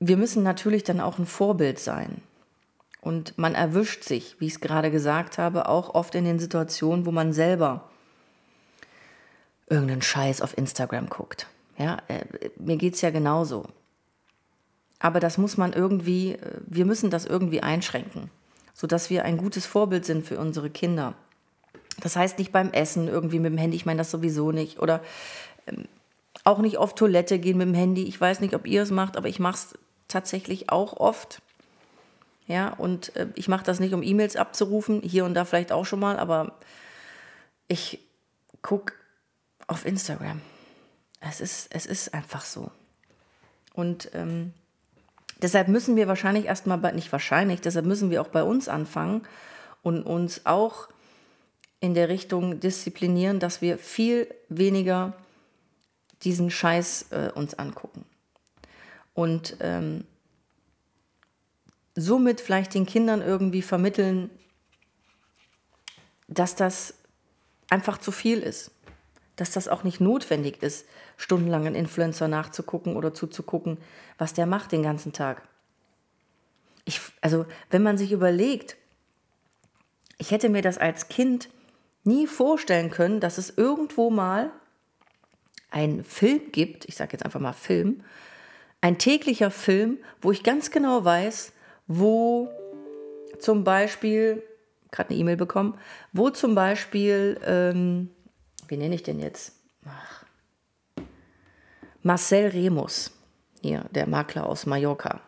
wir 0.00 0.16
müssen 0.16 0.42
natürlich 0.42 0.84
dann 0.84 1.00
auch 1.00 1.18
ein 1.18 1.26
Vorbild 1.26 1.78
sein. 1.78 2.22
Und 3.00 3.38
man 3.38 3.54
erwischt 3.54 4.02
sich, 4.04 4.36
wie 4.40 4.46
ich 4.46 4.54
es 4.54 4.60
gerade 4.60 4.90
gesagt 4.90 5.38
habe, 5.38 5.68
auch 5.68 5.94
oft 5.94 6.14
in 6.14 6.24
den 6.24 6.38
Situationen, 6.38 7.06
wo 7.06 7.12
man 7.12 7.32
selber 7.32 7.88
irgendeinen 9.68 10.02
Scheiß 10.02 10.42
auf 10.42 10.56
Instagram 10.58 11.08
guckt. 11.08 11.46
Ja, 11.78 11.98
äh, 12.08 12.24
mir 12.58 12.76
geht 12.76 12.94
es 12.94 13.00
ja 13.02 13.10
genauso. 13.10 13.66
Aber 14.98 15.20
das 15.20 15.38
muss 15.38 15.56
man 15.56 15.72
irgendwie, 15.72 16.32
äh, 16.32 16.60
wir 16.66 16.84
müssen 16.84 17.10
das 17.10 17.26
irgendwie 17.26 17.62
einschränken, 17.62 18.30
sodass 18.74 19.10
wir 19.10 19.24
ein 19.24 19.36
gutes 19.36 19.66
Vorbild 19.66 20.04
sind 20.04 20.26
für 20.26 20.38
unsere 20.38 20.70
Kinder. 20.70 21.14
Das 22.00 22.16
heißt 22.16 22.38
nicht 22.38 22.52
beim 22.52 22.72
Essen 22.72 23.08
irgendwie 23.08 23.38
mit 23.38 23.52
dem 23.52 23.58
Handy, 23.58 23.76
ich 23.76 23.86
meine 23.86 23.98
das 23.98 24.10
sowieso 24.10 24.52
nicht. 24.52 24.80
Oder 24.80 25.02
ähm, 25.66 25.84
auch 26.44 26.58
nicht 26.58 26.78
auf 26.78 26.94
Toilette 26.94 27.38
gehen 27.38 27.58
mit 27.58 27.68
dem 27.68 27.74
Handy. 27.74 28.04
Ich 28.04 28.20
weiß 28.20 28.40
nicht, 28.40 28.54
ob 28.54 28.66
ihr 28.66 28.82
es 28.82 28.90
macht, 28.90 29.16
aber 29.16 29.28
ich 29.28 29.38
mache 29.38 29.56
es 29.56 29.78
tatsächlich 30.08 30.70
auch 30.70 30.94
oft. 30.94 31.42
Ja, 32.46 32.72
und 32.74 33.14
äh, 33.16 33.28
ich 33.34 33.48
mache 33.48 33.64
das 33.64 33.80
nicht, 33.80 33.92
um 33.92 34.02
E-Mails 34.02 34.36
abzurufen, 34.36 35.02
hier 35.02 35.24
und 35.24 35.34
da 35.34 35.44
vielleicht 35.44 35.72
auch 35.72 35.84
schon 35.84 36.00
mal, 36.00 36.18
aber 36.18 36.56
ich 37.66 37.98
gucke 38.62 38.94
auf 39.66 39.84
Instagram. 39.84 40.40
Es 41.20 41.40
ist, 41.40 41.68
es 41.74 41.86
ist 41.86 42.14
einfach 42.14 42.44
so. 42.44 42.70
Und 43.74 44.10
ähm, 44.14 44.52
deshalb 45.42 45.68
müssen 45.68 45.96
wir 45.96 46.08
wahrscheinlich 46.08 46.46
erstmal, 46.46 46.78
bei, 46.78 46.92
nicht 46.92 47.10
wahrscheinlich, 47.10 47.60
deshalb 47.60 47.84
müssen 47.84 48.10
wir 48.10 48.22
auch 48.22 48.28
bei 48.28 48.42
uns 48.42 48.68
anfangen 48.68 49.22
und 49.82 50.02
uns 50.02 50.46
auch 50.46 50.88
in 51.80 51.94
der 51.94 52.08
Richtung 52.08 52.60
disziplinieren, 52.60 53.40
dass 53.40 53.60
wir 53.60 53.78
viel 53.78 54.32
weniger 54.48 55.14
diesen 56.22 56.50
Scheiß 56.50 57.06
äh, 57.10 57.30
uns 57.34 57.54
angucken. 57.54 58.04
Und 59.16 59.56
ähm, 59.58 60.04
somit 61.96 62.40
vielleicht 62.40 62.74
den 62.74 62.86
Kindern 62.86 63.20
irgendwie 63.20 63.62
vermitteln, 63.62 64.30
dass 66.28 66.54
das 66.54 66.94
einfach 67.68 67.98
zu 67.98 68.12
viel 68.12 68.38
ist 68.38 68.70
dass 69.36 69.50
das 69.50 69.68
auch 69.68 69.84
nicht 69.84 70.00
notwendig 70.00 70.62
ist, 70.62 70.86
stundenlang 71.16 71.66
einen 71.66 71.76
Influencer 71.76 72.26
nachzugucken 72.26 72.96
oder 72.96 73.14
zuzugucken, 73.14 73.78
was 74.18 74.34
der 74.34 74.46
macht 74.46 74.72
den 74.72 74.82
ganzen 74.82 75.12
Tag. 75.12 75.42
Ich, 76.84 77.00
also, 77.20 77.46
wenn 77.70 77.82
man 77.82 77.98
sich 77.98 78.12
überlegt, 78.12 78.76
ich 80.18 80.30
hätte 80.30 80.48
mir 80.48 80.62
das 80.62 80.78
als 80.78 81.08
Kind 81.08 81.50
nie 82.04 82.26
vorstellen 82.26 82.90
können, 82.90 83.20
dass 83.20 83.38
es 83.38 83.50
irgendwo 83.56 84.08
mal 84.10 84.50
einen 85.70 86.04
Film 86.04 86.52
gibt, 86.52 86.86
ich 86.86 86.96
sage 86.96 87.12
jetzt 87.12 87.24
einfach 87.24 87.40
mal 87.40 87.52
Film, 87.52 88.02
ein 88.80 88.98
täglicher 88.98 89.50
Film, 89.50 89.98
wo 90.20 90.32
ich 90.32 90.42
ganz 90.42 90.70
genau 90.70 91.04
weiß, 91.04 91.52
wo 91.86 92.48
zum 93.38 93.64
Beispiel, 93.64 94.42
gerade 94.90 95.10
eine 95.10 95.18
E-Mail 95.18 95.36
bekommen, 95.36 95.78
wo 96.12 96.30
zum 96.30 96.54
Beispiel 96.54 97.40
ähm, 97.44 98.10
wie 98.68 98.76
nenne 98.76 98.94
ich 98.94 99.02
den 99.02 99.20
jetzt? 99.20 99.52
Ach. 99.84 100.24
Marcel 102.02 102.48
Remus, 102.48 103.12
hier, 103.60 103.84
der 103.90 104.06
Makler 104.06 104.46
aus 104.46 104.66
Mallorca. 104.66 105.20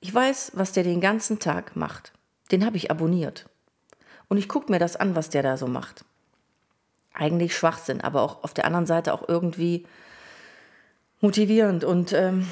Ich 0.00 0.12
weiß, 0.12 0.52
was 0.54 0.72
der 0.72 0.84
den 0.84 1.00
ganzen 1.00 1.38
Tag 1.38 1.76
macht. 1.76 2.12
Den 2.50 2.64
habe 2.64 2.76
ich 2.76 2.90
abonniert. 2.90 3.48
Und 4.28 4.38
ich 4.38 4.48
gucke 4.48 4.70
mir 4.70 4.78
das 4.78 4.96
an, 4.96 5.16
was 5.16 5.30
der 5.30 5.42
da 5.42 5.56
so 5.56 5.66
macht. 5.66 6.04
Eigentlich 7.12 7.56
Schwachsinn, 7.56 8.00
aber 8.00 8.22
auch 8.22 8.42
auf 8.42 8.54
der 8.54 8.64
anderen 8.64 8.86
Seite 8.86 9.14
auch 9.14 9.28
irgendwie 9.28 9.86
motivierend. 11.24 11.82
Und 11.82 12.12
ähm, 12.12 12.46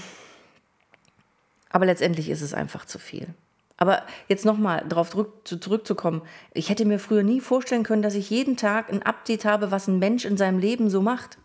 aber 1.71 1.87
letztendlich 1.87 2.29
ist 2.29 2.43
es 2.43 2.53
einfach 2.53 2.85
zu 2.85 2.99
viel. 2.99 3.29
Aber 3.77 4.03
jetzt 4.29 4.45
nochmal 4.45 4.85
darauf 4.89 5.17
zurückzukommen, 5.45 6.23
ich 6.53 6.69
hätte 6.69 6.85
mir 6.85 6.99
früher 6.99 7.23
nie 7.23 7.41
vorstellen 7.41 7.83
können, 7.83 8.03
dass 8.03 8.15
ich 8.15 8.31
jeden 8.31 8.57
Tag 8.57 8.93
ein 8.93 9.03
Update 9.03 9.45
habe, 9.45 9.71
was 9.71 9.89
ein 9.89 9.99
Mensch 9.99 10.25
in 10.25 10.37
seinem 10.37 10.59
Leben 10.59 10.91
so 10.91 11.01
macht. 11.01 11.39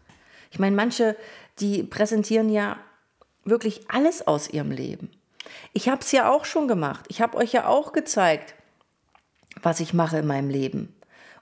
Ich 0.51 0.59
meine, 0.59 0.75
manche, 0.75 1.15
die 1.59 1.83
präsentieren 1.83 2.49
ja 2.49 2.77
wirklich 3.43 3.89
alles 3.89 4.27
aus 4.27 4.49
ihrem 4.49 4.71
Leben. 4.71 5.09
Ich 5.73 5.89
habe 5.89 6.01
es 6.01 6.11
ja 6.11 6.29
auch 6.29 6.45
schon 6.45 6.67
gemacht. 6.67 7.05
Ich 7.07 7.21
habe 7.21 7.37
euch 7.37 7.53
ja 7.53 7.67
auch 7.67 7.93
gezeigt, 7.93 8.53
was 9.63 9.79
ich 9.79 9.93
mache 9.93 10.19
in 10.19 10.27
meinem 10.27 10.49
Leben. 10.49 10.93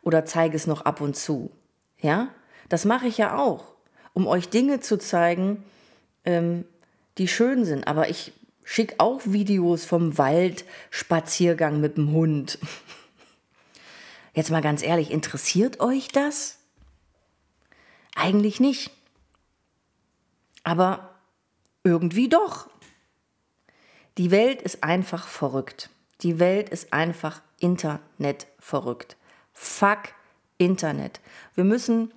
Oder 0.01 0.25
zeige 0.25 0.55
es 0.55 0.67
noch 0.67 0.85
ab 0.85 1.01
und 1.01 1.15
zu. 1.15 1.51
Ja, 1.99 2.29
das 2.69 2.85
mache 2.85 3.07
ich 3.07 3.17
ja 3.17 3.37
auch, 3.37 3.73
um 4.13 4.27
euch 4.27 4.49
Dinge 4.49 4.79
zu 4.79 4.97
zeigen, 4.97 5.63
ähm, 6.25 6.65
die 7.17 7.27
schön 7.27 7.65
sind. 7.65 7.87
Aber 7.87 8.09
ich 8.09 8.33
Schick 8.67 8.95
auch 8.97 9.21
Videos 9.25 9.85
vom 9.85 10.17
Waldspaziergang 10.17 11.79
mit 11.79 11.97
dem 11.97 12.11
Hund. 12.11 12.57
Jetzt 14.33 14.49
mal 14.49 14.61
ganz 14.61 14.81
ehrlich, 14.81 15.11
interessiert 15.11 15.79
euch 15.79 16.07
das? 16.09 16.57
Eigentlich 18.15 18.59
nicht. 18.59 18.89
Aber 20.63 21.15
irgendwie 21.83 22.27
doch. 22.27 22.67
Die 24.17 24.31
Welt 24.31 24.63
ist 24.63 24.83
einfach 24.83 25.27
verrückt. 25.27 25.91
Die 26.21 26.39
Welt 26.39 26.69
ist 26.69 26.91
einfach 26.91 27.41
Internet 27.59 28.47
verrückt. 28.57 29.15
Fuck 29.53 30.15
Internet. 30.57 31.21
Wir 31.53 31.65
müssen 31.65 32.11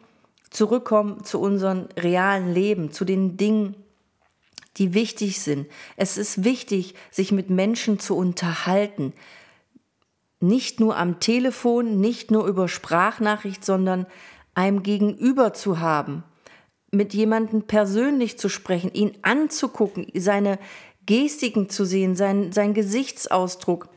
zurückkommen 0.49 1.25
zu 1.25 1.41
unserem 1.41 1.88
realen 1.97 2.55
Leben, 2.55 2.91
zu 2.91 3.05
den 3.05 3.37
Dingen, 3.37 3.77
die 4.76 4.94
wichtig 4.94 5.40
sind. 5.40 5.68
Es 5.96 6.16
ist 6.18 6.44
wichtig, 6.44 6.94
sich 7.10 7.32
mit 7.32 7.50
Menschen 7.50 7.98
zu 7.98 8.16
unterhalten. 8.16 9.12
Nicht 10.40 10.78
nur 10.78 10.96
am 10.96 11.18
Telefon, 11.18 12.00
nicht 12.00 12.30
nur 12.30 12.46
über 12.46 12.68
Sprachnachricht, 12.68 13.64
sondern 13.64 14.06
einem 14.54 14.82
Gegenüber 14.82 15.52
zu 15.52 15.80
haben, 15.80 16.22
mit 16.90 17.12
jemandem 17.14 17.62
persönlich 17.62 18.38
zu 18.38 18.48
sprechen, 18.48 18.92
ihn 18.92 19.16
anzugucken, 19.22 20.06
seine 20.14 20.58
Gestiken 21.06 21.68
zu 21.70 21.84
sehen, 21.84 22.14
sein, 22.16 22.52
sein 22.52 22.75
Gesichtsausdruck. 22.75 23.88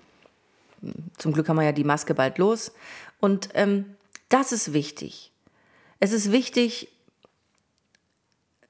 Zum 1.18 1.34
Glück 1.34 1.48
haben 1.48 1.58
wir 1.58 1.64
ja 1.64 1.72
die 1.72 1.84
Maske 1.84 2.14
bald 2.14 2.38
los. 2.38 2.72
Und 3.20 3.50
ähm, 3.54 3.86
Das 4.30 4.54
ist 4.54 4.72
wichtig. 4.72 5.32
Es 6.00 6.14
ist 6.14 6.32
wichtig, 6.32 6.88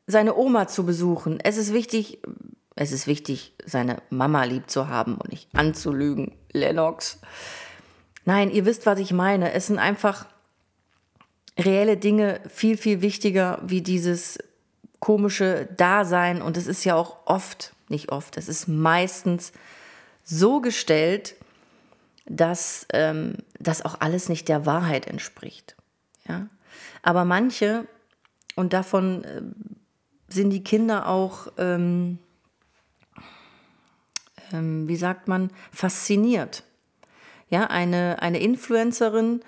seine 0.08 0.36
Oma 0.36 0.67
zu 0.67 0.86
besuchen. 0.86 1.39
Es 1.43 1.58
ist 1.58 1.74
wichtig, 1.74 2.20
es 2.75 2.91
ist 2.91 3.08
wichtig, 3.08 3.53
seine 3.65 4.01
Mama 4.10 4.43
lieb 4.43 4.70
zu 4.70 4.88
haben 4.88 5.15
und 5.15 5.31
nicht 5.31 5.50
anzulügen. 5.53 6.34
Lennox. 6.53 7.20
Nein, 8.25 8.51
ihr 8.51 8.65
wisst, 8.65 8.86
was 8.86 9.00
ich 9.00 9.13
meine. 9.13 9.53
Es 9.53 9.67
sind 9.67 9.79
einfach 9.79 10.25
reelle 11.58 11.98
Dinge 11.98 12.41
viel, 12.48 12.77
viel 12.77 13.01
wichtiger 13.01 13.60
wie 13.63 13.81
dieses 13.81 14.38
komische 15.00 15.67
Dasein. 15.77 16.41
Und 16.41 16.58
es 16.58 16.67
ist 16.67 16.84
ja 16.84 16.96
auch 16.96 17.17
oft, 17.25 17.74
nicht 17.89 18.12
oft, 18.12 18.38
es 18.38 18.48
ist 18.48 18.67
meistens 18.67 19.51
so 20.24 20.62
gestellt, 20.62 21.36
dass 22.25 22.86
ähm, 22.93 23.38
das 23.60 23.84
auch 23.84 24.00
alles 24.00 24.29
nicht 24.29 24.48
der 24.48 24.65
Wahrheit 24.65 25.08
entspricht. 25.08 25.75
Ja? 26.27 26.48
Aber 27.01 27.25
manche, 27.25 27.88
und 28.55 28.74
davon 28.74 29.24
äh, 29.24 29.41
sind 30.34 30.50
die 30.52 30.64
Kinder 30.64 31.08
auch, 31.08 31.48
ähm, 31.58 32.20
ähm, 34.52 34.88
wie 34.88 34.96
sagt 34.96 35.28
man, 35.28 35.52
fasziniert. 35.72 36.64
Ja, 37.50 37.68
eine, 37.68 38.22
eine 38.22 38.40
Influencerin, 38.40 39.42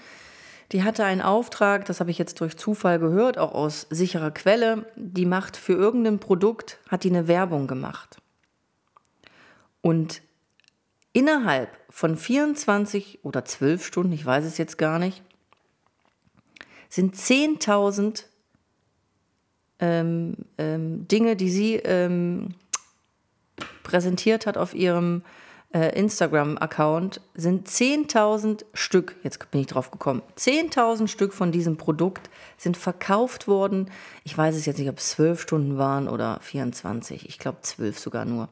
die 0.72 0.84
hatte 0.84 1.06
einen 1.06 1.22
Auftrag, 1.22 1.86
das 1.86 2.00
habe 2.00 2.12
ich 2.12 2.18
jetzt 2.18 2.42
durch 2.42 2.58
Zufall 2.58 3.00
gehört, 3.00 3.38
auch 3.38 3.54
aus 3.54 3.88
sicherer 3.90 4.32
Quelle, 4.32 4.86
die 4.96 5.26
macht 5.26 5.56
für 5.56 5.74
irgendein 5.74 6.20
Produkt, 6.20 6.80
hat 6.90 7.04
die 7.04 7.10
eine 7.10 7.28
Werbung 7.28 7.68
gemacht. 7.68 8.18
Und 9.82 10.22
innerhalb 11.14 11.70
von 11.90 12.18
24 12.18 13.24
oder 13.24 13.46
12 13.46 13.86
Stunden, 13.86 14.14
ich 14.14 14.26
weiß 14.26 14.46
es 14.46 14.58
jetzt 14.58 14.78
gar 14.78 14.98
nicht, 14.98 15.22
sind 16.90 17.16
10.000 17.16 18.26
ähm, 19.80 20.36
ähm, 20.58 21.08
Dinge, 21.08 21.36
die 21.36 21.50
sie 21.50 21.76
ähm, 21.76 22.56
präsentiert 23.84 24.46
hat 24.46 24.58
auf 24.58 24.74
ihrem 24.74 25.24
äh, 25.74 26.00
Instagram-Account, 26.00 27.20
sind 27.34 27.68
10.000 27.68 28.64
Stück, 28.74 29.16
jetzt 29.24 29.52
bin 29.52 29.62
ich 29.62 29.68
drauf 29.68 29.92
gekommen, 29.92 30.22
10.000 30.38 31.08
Stück 31.08 31.34
von 31.34 31.52
diesem 31.52 31.78
Produkt 31.78 32.30
sind 32.58 32.78
verkauft 32.78 33.48
worden. 33.48 33.90
Ich 34.24 34.38
weiß 34.38 34.56
es 34.56 34.66
jetzt 34.66 34.78
nicht, 34.78 34.90
ob 34.90 35.00
es 35.00 35.10
12 35.12 35.42
Stunden 35.42 35.78
waren 35.78 36.08
oder 36.08 36.40
24, 36.42 37.28
ich 37.28 37.40
glaube 37.40 37.60
12 37.62 38.00
sogar 38.00 38.26
nur. 38.26 38.50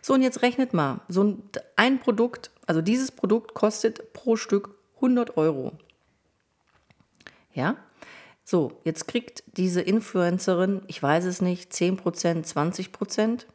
So, 0.00 0.14
und 0.14 0.22
jetzt 0.22 0.42
rechnet 0.42 0.72
mal, 0.72 1.00
so 1.08 1.22
ein, 1.22 1.42
ein 1.76 2.00
Produkt, 2.00 2.50
also 2.66 2.80
dieses 2.80 3.10
Produkt 3.10 3.54
kostet 3.54 4.12
pro 4.12 4.36
Stück 4.36 4.70
100 4.96 5.36
Euro. 5.36 5.72
Ja, 7.52 7.76
so, 8.44 8.78
jetzt 8.84 9.08
kriegt 9.08 9.42
diese 9.56 9.80
Influencerin, 9.80 10.82
ich 10.86 11.02
weiß 11.02 11.24
es 11.24 11.40
nicht, 11.40 11.72
10%, 11.72 12.44
20%. 12.44 13.46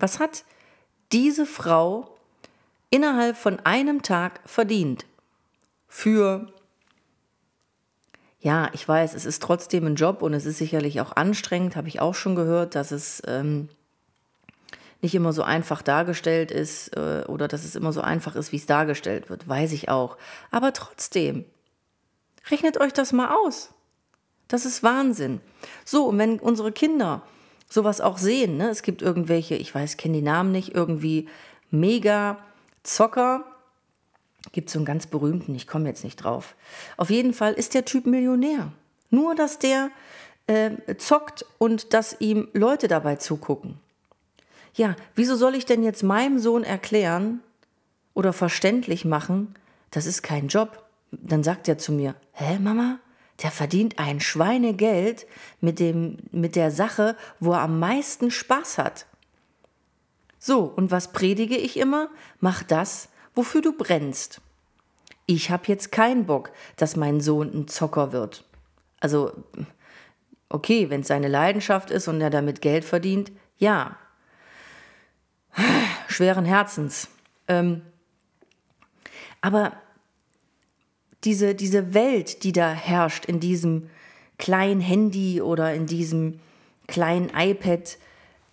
Was 0.00 0.18
hat 0.18 0.44
diese 1.12 1.46
Frau 1.46 2.16
innerhalb 2.90 3.36
von 3.36 3.60
einem 3.60 4.02
Tag 4.02 4.40
verdient? 4.46 5.06
Für, 5.86 6.52
ja, 8.40 8.68
ich 8.72 8.86
weiß, 8.86 9.14
es 9.14 9.24
ist 9.24 9.42
trotzdem 9.42 9.86
ein 9.86 9.94
Job 9.94 10.22
und 10.22 10.34
es 10.34 10.44
ist 10.44 10.58
sicherlich 10.58 11.00
auch 11.00 11.14
anstrengend, 11.14 11.76
habe 11.76 11.88
ich 11.88 12.00
auch 12.00 12.16
schon 12.16 12.34
gehört, 12.34 12.74
dass 12.74 12.90
es 12.90 13.22
ähm, 13.26 13.68
nicht 15.00 15.14
immer 15.14 15.32
so 15.32 15.44
einfach 15.44 15.82
dargestellt 15.82 16.50
ist 16.50 16.96
äh, 16.96 17.24
oder 17.28 17.46
dass 17.46 17.64
es 17.64 17.76
immer 17.76 17.92
so 17.92 18.00
einfach 18.00 18.34
ist, 18.34 18.50
wie 18.50 18.56
es 18.56 18.66
dargestellt 18.66 19.30
wird, 19.30 19.48
weiß 19.48 19.70
ich 19.72 19.88
auch. 19.88 20.18
Aber 20.50 20.72
trotzdem, 20.72 21.44
Rechnet 22.50 22.80
euch 22.80 22.92
das 22.92 23.12
mal 23.12 23.34
aus. 23.34 23.70
Das 24.48 24.64
ist 24.64 24.82
Wahnsinn. 24.82 25.40
So, 25.84 26.06
und 26.06 26.18
wenn 26.18 26.38
unsere 26.38 26.72
Kinder 26.72 27.22
sowas 27.68 28.00
auch 28.00 28.18
sehen, 28.18 28.56
ne? 28.56 28.70
es 28.70 28.82
gibt 28.82 29.02
irgendwelche, 29.02 29.54
ich 29.54 29.74
weiß, 29.74 29.98
kenne 29.98 30.18
die 30.18 30.22
Namen 30.22 30.52
nicht, 30.52 30.74
irgendwie 30.74 31.28
mega 31.70 32.38
Zocker, 32.82 33.44
gibt 34.52 34.70
so 34.70 34.78
einen 34.78 34.86
ganz 34.86 35.06
berühmten, 35.06 35.54
ich 35.54 35.66
komme 35.66 35.88
jetzt 35.88 36.04
nicht 36.04 36.16
drauf. 36.16 36.54
Auf 36.96 37.10
jeden 37.10 37.34
Fall 37.34 37.52
ist 37.52 37.74
der 37.74 37.84
Typ 37.84 38.06
Millionär. 38.06 38.72
Nur, 39.10 39.34
dass 39.34 39.58
der 39.58 39.90
äh, 40.46 40.96
zockt 40.96 41.44
und 41.58 41.92
dass 41.92 42.20
ihm 42.20 42.48
Leute 42.54 42.88
dabei 42.88 43.16
zugucken. 43.16 43.78
Ja, 44.74 44.96
wieso 45.14 45.36
soll 45.36 45.54
ich 45.54 45.66
denn 45.66 45.82
jetzt 45.82 46.02
meinem 46.02 46.38
Sohn 46.38 46.64
erklären 46.64 47.40
oder 48.14 48.32
verständlich 48.32 49.04
machen, 49.04 49.54
das 49.90 50.06
ist 50.06 50.22
kein 50.22 50.48
Job? 50.48 50.87
Dann 51.10 51.42
sagt 51.42 51.68
er 51.68 51.78
zu 51.78 51.92
mir, 51.92 52.14
hä, 52.32 52.58
Mama? 52.58 52.98
Der 53.42 53.50
verdient 53.52 53.98
ein 54.00 54.20
Schweinegeld 54.20 55.26
mit, 55.60 55.78
dem, 55.78 56.18
mit 56.32 56.56
der 56.56 56.70
Sache, 56.72 57.16
wo 57.38 57.52
er 57.52 57.60
am 57.60 57.78
meisten 57.78 58.30
Spaß 58.30 58.78
hat. 58.78 59.06
So, 60.40 60.64
und 60.64 60.90
was 60.90 61.12
predige 61.12 61.56
ich 61.56 61.76
immer? 61.76 62.08
Mach 62.40 62.62
das, 62.62 63.08
wofür 63.34 63.62
du 63.62 63.72
brennst. 63.72 64.40
Ich 65.26 65.50
habe 65.50 65.64
jetzt 65.66 65.92
keinen 65.92 66.26
Bock, 66.26 66.50
dass 66.76 66.96
mein 66.96 67.20
Sohn 67.20 67.52
ein 67.52 67.68
Zocker 67.68 68.12
wird. 68.12 68.44
Also, 68.98 69.32
okay, 70.48 70.90
wenn 70.90 71.02
es 71.02 71.08
seine 71.08 71.28
Leidenschaft 71.28 71.90
ist 71.90 72.08
und 72.08 72.20
er 72.20 72.30
damit 72.30 72.60
Geld 72.60 72.84
verdient, 72.84 73.30
ja. 73.58 73.96
Schweren 76.08 76.44
Herzens. 76.44 77.08
Ähm, 77.46 77.82
aber 79.40 79.74
diese, 81.24 81.54
diese 81.54 81.94
Welt, 81.94 82.44
die 82.44 82.52
da 82.52 82.70
herrscht 82.70 83.24
in 83.24 83.40
diesem 83.40 83.90
kleinen 84.38 84.80
Handy 84.80 85.42
oder 85.42 85.74
in 85.74 85.86
diesem 85.86 86.40
kleinen 86.86 87.30
iPad, 87.34 87.98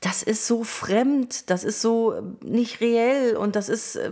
das 0.01 0.23
ist 0.23 0.47
so 0.47 0.63
fremd, 0.63 1.49
das 1.49 1.63
ist 1.63 1.81
so 1.81 2.35
nicht 2.41 2.81
reell 2.81 3.35
und 3.37 3.55
das 3.55 3.69
ist, 3.69 3.95
äh, 3.95 4.11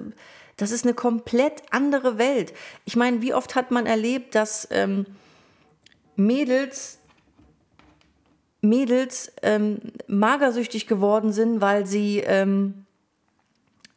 das 0.57 0.71
ist 0.71 0.85
eine 0.85 0.93
komplett 0.93 1.63
andere 1.71 2.17
Welt. 2.17 2.53
Ich 2.85 2.95
meine, 2.95 3.21
wie 3.21 3.33
oft 3.33 3.55
hat 3.55 3.71
man 3.71 3.85
erlebt, 3.85 4.35
dass 4.35 4.67
ähm, 4.71 5.05
Mädels 6.15 6.99
Mädels 8.61 9.33
ähm, 9.41 9.79
magersüchtig 10.07 10.87
geworden 10.87 11.33
sind, 11.33 11.59
weil 11.59 11.85
sie 11.85 12.19
ähm, 12.19 12.85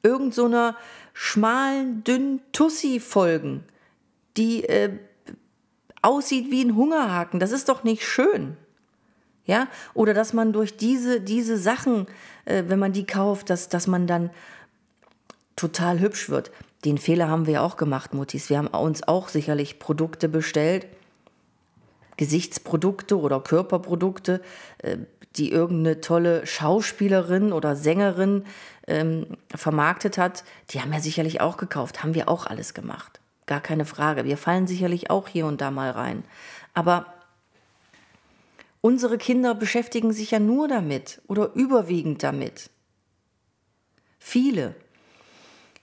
irgend 0.03 0.35
so 0.35 0.51
schmalen, 1.13 2.03
dünnen 2.03 2.41
Tussi 2.53 2.99
folgen 2.99 3.63
die 4.37 4.65
äh, 4.65 4.93
aussieht 6.03 6.51
wie 6.51 6.65
ein 6.65 6.77
Hungerhaken. 6.77 7.41
Das 7.41 7.53
ist 7.53 7.69
doch 7.69 7.85
nicht 7.85 8.05
schön. 8.07 8.57
Ja, 9.45 9.69
oder 9.95 10.13
dass 10.13 10.33
man 10.33 10.53
durch 10.53 10.77
diese, 10.77 11.21
diese 11.21 11.57
Sachen, 11.57 12.07
äh, 12.47 12.65
wenn 12.67 12.81
man 12.81 12.93
die 12.93 13.07
kauft, 13.07 13.49
dass, 13.49 13.69
dass 13.69 13.87
man 13.87 14.07
dann 14.09 14.31
total 15.55 16.01
hübsch 16.01 16.29
wird. 16.29 16.51
Den 16.85 16.99
Fehler 16.99 17.29
haben 17.29 17.47
wir 17.47 17.63
auch 17.63 17.77
gemacht, 17.77 18.13
Mutis. 18.13 18.51
Wir 18.51 18.59
haben 18.59 18.67
uns 18.67 19.07
auch 19.07 19.29
sicherlich 19.29 19.79
Produkte 19.79 20.29
bestellt, 20.29 20.87
Gesichtsprodukte 22.17 23.19
oder 23.19 23.41
Körperprodukte, 23.41 24.41
äh, 24.79 24.99
die 25.37 25.53
irgendeine 25.53 26.01
tolle 26.01 26.47
Schauspielerin 26.47 27.53
oder 27.53 27.77
Sängerin 27.77 28.45
ähm, 28.87 29.27
vermarktet 29.55 30.19
hat. 30.19 30.45
Die 30.71 30.81
haben 30.81 30.93
wir 30.93 31.01
sicherlich 31.01 31.41
auch 31.41 31.57
gekauft, 31.57 32.03
haben 32.03 32.15
wir 32.15 32.29
auch 32.29 32.47
alles 32.47 32.75
gemacht. 32.75 33.21
Gar 33.47 33.61
keine 33.61 33.85
Frage. 33.85 34.25
Wir 34.25 34.37
fallen 34.37 34.67
sicherlich 34.67 35.11
auch 35.11 35.29
hier 35.29 35.47
und 35.47 35.61
da 35.61 35.71
mal 35.71 35.91
rein. 35.91 36.25
Aber 36.75 37.07
unsere 38.81 39.19
Kinder 39.19 39.55
beschäftigen 39.55 40.13
sich 40.13 40.33
ja 40.33 40.41
nur 40.41 40.69
damit 40.69 41.23
oder 41.29 41.55
überwiegend 41.55 42.23
damit. 42.23 42.71
Viele, 44.19 44.75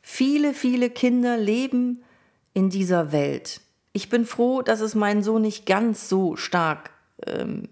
viele, 0.02 0.54
viele 0.54 0.89
Kinder 0.89 1.38
leben 1.38 2.04
in 2.54 2.69
dieser 2.69 3.13
Welt. 3.13 3.62
Ich 3.93 4.10
bin 4.10 4.26
froh, 4.26 4.62
dass 4.62 4.82
es 4.82 4.95
meinen 4.95 5.23
Sohn 5.23 5.43
nicht 5.43 5.65
ganz 5.65 6.10
so 6.10 6.36
stark 6.36 6.91
ähm, 7.26 7.69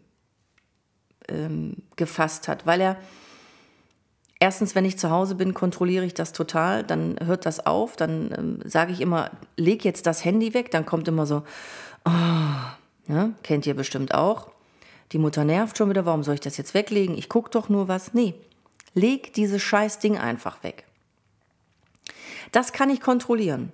ähm, 1.28 1.78
gefasst 1.98 2.48
hat, 2.48 2.66
weil 2.66 2.80
er 2.80 2.98
Erstens, 4.44 4.74
wenn 4.74 4.86
ich 4.86 4.98
zu 4.98 5.12
Hause 5.12 5.36
bin, 5.36 5.54
kontrolliere 5.54 6.04
ich 6.04 6.16
das 6.16 6.34
total, 6.34 6.84
dann 6.84 7.16
hört 7.24 7.46
das 7.46 7.64
auf, 7.68 7.96
dann 7.96 8.34
ähm, 8.36 8.60
sage 8.66 8.92
ich 8.92 9.00
immer, 9.00 9.30
leg 9.56 9.86
jetzt 9.86 10.08
das 10.08 10.26
Handy 10.26 10.56
weg, 10.56 10.72
dann 10.72 10.84
kommt 10.84 11.08
immer 11.08 11.28
so, 11.28 11.44
oh, 12.06 12.12
ja, 13.08 13.30
kennt 13.44 13.68
ihr 13.68 13.76
bestimmt 13.76 14.16
auch. 14.16 14.50
Die 15.12 15.20
Mutter 15.20 15.44
nervt 15.44 15.78
schon 15.78 15.92
wieder, 15.92 16.08
warum 16.08 16.24
soll 16.24 16.34
ich 16.34 16.40
das 16.40 16.58
jetzt 16.58 16.74
weglegen? 16.74 17.16
Ich 17.20 17.30
gucke 17.30 17.52
doch 17.52 17.70
nur 17.70 17.88
was. 17.88 18.16
Nee, 18.16 18.34
leg 18.96 19.32
dieses 19.34 19.62
scheiß 19.62 20.00
Ding 20.00 20.18
einfach 20.18 20.64
weg. 20.64 20.86
Das 22.52 22.74
kann 22.74 22.90
ich 22.90 23.00
kontrollieren. 23.00 23.72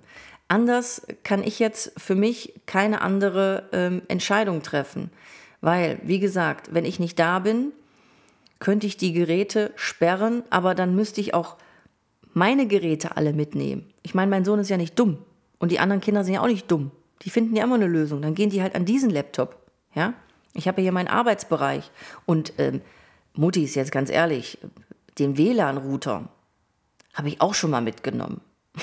Anders 0.48 1.06
kann 1.24 1.42
ich 1.42 1.58
jetzt 1.60 1.92
für 1.96 2.14
mich 2.14 2.52
keine 2.66 3.00
andere 3.00 3.70
ähm, 3.72 4.02
Entscheidung 4.08 4.62
treffen. 4.62 5.10
Weil, 5.62 5.98
wie 6.02 6.20
gesagt, 6.20 6.74
wenn 6.74 6.84
ich 6.84 7.00
nicht 7.00 7.18
da 7.18 7.38
bin, 7.38 7.72
könnte 8.58 8.86
ich 8.86 8.96
die 8.96 9.12
Geräte 9.12 9.72
sperren, 9.76 10.42
aber 10.50 10.74
dann 10.74 10.94
müsste 10.94 11.20
ich 11.20 11.34
auch 11.34 11.56
meine 12.34 12.66
Geräte 12.66 13.16
alle 13.16 13.32
mitnehmen. 13.32 13.92
Ich 14.02 14.14
meine, 14.14 14.30
mein 14.30 14.44
Sohn 14.44 14.58
ist 14.58 14.68
ja 14.68 14.76
nicht 14.76 14.98
dumm 14.98 15.18
und 15.58 15.72
die 15.72 15.78
anderen 15.78 16.00
Kinder 16.00 16.24
sind 16.24 16.34
ja 16.34 16.40
auch 16.42 16.46
nicht 16.46 16.70
dumm. 16.70 16.90
Die 17.22 17.30
finden 17.30 17.56
ja 17.56 17.64
immer 17.64 17.74
eine 17.74 17.86
Lösung. 17.86 18.22
Dann 18.22 18.34
gehen 18.34 18.50
die 18.50 18.62
halt 18.62 18.74
an 18.74 18.84
diesen 18.84 19.10
Laptop. 19.10 19.56
Ja? 19.94 20.14
Ich 20.54 20.68
habe 20.68 20.82
hier 20.82 20.92
meinen 20.92 21.08
Arbeitsbereich. 21.08 21.90
Und 22.26 22.52
ähm, 22.58 22.80
Mutti 23.34 23.64
ist 23.64 23.74
jetzt 23.74 23.92
ganz 23.92 24.10
ehrlich, 24.10 24.58
den 25.18 25.36
WLAN-Router 25.36 26.28
habe 27.14 27.28
ich 27.28 27.40
auch 27.40 27.54
schon 27.54 27.70
mal 27.70 27.80
mitgenommen. 27.80 28.40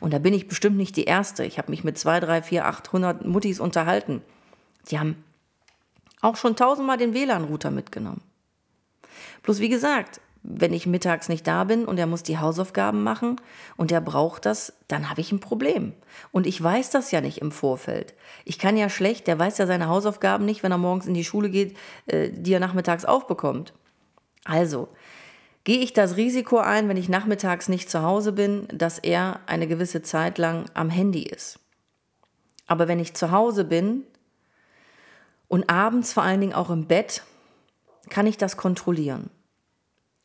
Und 0.00 0.12
da 0.12 0.18
bin 0.18 0.34
ich 0.34 0.48
bestimmt 0.48 0.76
nicht 0.76 0.96
die 0.96 1.04
Erste. 1.04 1.44
Ich 1.44 1.58
habe 1.58 1.70
mich 1.70 1.84
mit 1.84 1.96
2, 1.96 2.20
3, 2.20 2.42
4, 2.42 2.66
800 2.66 3.24
Muttis 3.24 3.60
unterhalten. 3.60 4.22
Die 4.90 4.98
haben 4.98 5.24
auch 6.20 6.36
schon 6.36 6.56
tausendmal 6.56 6.98
den 6.98 7.14
WLAN-Router 7.14 7.70
mitgenommen. 7.70 8.22
Bloß 9.42 9.60
wie 9.60 9.68
gesagt, 9.68 10.20
wenn 10.48 10.72
ich 10.72 10.86
mittags 10.86 11.28
nicht 11.28 11.46
da 11.46 11.64
bin 11.64 11.84
und 11.84 11.98
er 11.98 12.06
muss 12.06 12.22
die 12.22 12.38
Hausaufgaben 12.38 13.02
machen 13.02 13.36
und 13.76 13.90
er 13.90 14.00
braucht 14.00 14.46
das, 14.46 14.74
dann 14.86 15.10
habe 15.10 15.20
ich 15.20 15.32
ein 15.32 15.40
Problem. 15.40 15.92
Und 16.30 16.46
ich 16.46 16.62
weiß 16.62 16.90
das 16.90 17.10
ja 17.10 17.20
nicht 17.20 17.38
im 17.38 17.50
Vorfeld. 17.50 18.14
Ich 18.44 18.58
kann 18.58 18.76
ja 18.76 18.88
schlecht, 18.88 19.26
der 19.26 19.38
weiß 19.38 19.58
ja 19.58 19.66
seine 19.66 19.88
Hausaufgaben 19.88 20.44
nicht, 20.44 20.62
wenn 20.62 20.72
er 20.72 20.78
morgens 20.78 21.06
in 21.06 21.14
die 21.14 21.24
Schule 21.24 21.50
geht, 21.50 21.76
äh, 22.06 22.30
die 22.30 22.52
er 22.52 22.60
nachmittags 22.60 23.04
aufbekommt. 23.04 23.72
Also, 24.44 24.88
gehe 25.64 25.80
ich 25.80 25.92
das 25.92 26.16
Risiko 26.16 26.58
ein, 26.58 26.88
wenn 26.88 26.96
ich 26.96 27.08
nachmittags 27.08 27.68
nicht 27.68 27.90
zu 27.90 28.02
Hause 28.02 28.32
bin, 28.32 28.68
dass 28.72 29.00
er 29.00 29.40
eine 29.46 29.66
gewisse 29.66 30.02
Zeit 30.02 30.38
lang 30.38 30.66
am 30.74 30.90
Handy 30.90 31.24
ist. 31.24 31.58
Aber 32.68 32.86
wenn 32.86 33.00
ich 33.00 33.14
zu 33.14 33.32
Hause 33.32 33.64
bin 33.64 34.04
und 35.48 35.68
abends 35.68 36.12
vor 36.12 36.22
allen 36.22 36.40
Dingen 36.40 36.54
auch 36.54 36.70
im 36.70 36.86
Bett, 36.86 37.24
kann 38.08 38.26
ich 38.26 38.36
das 38.38 38.56
kontrollieren. 38.56 39.30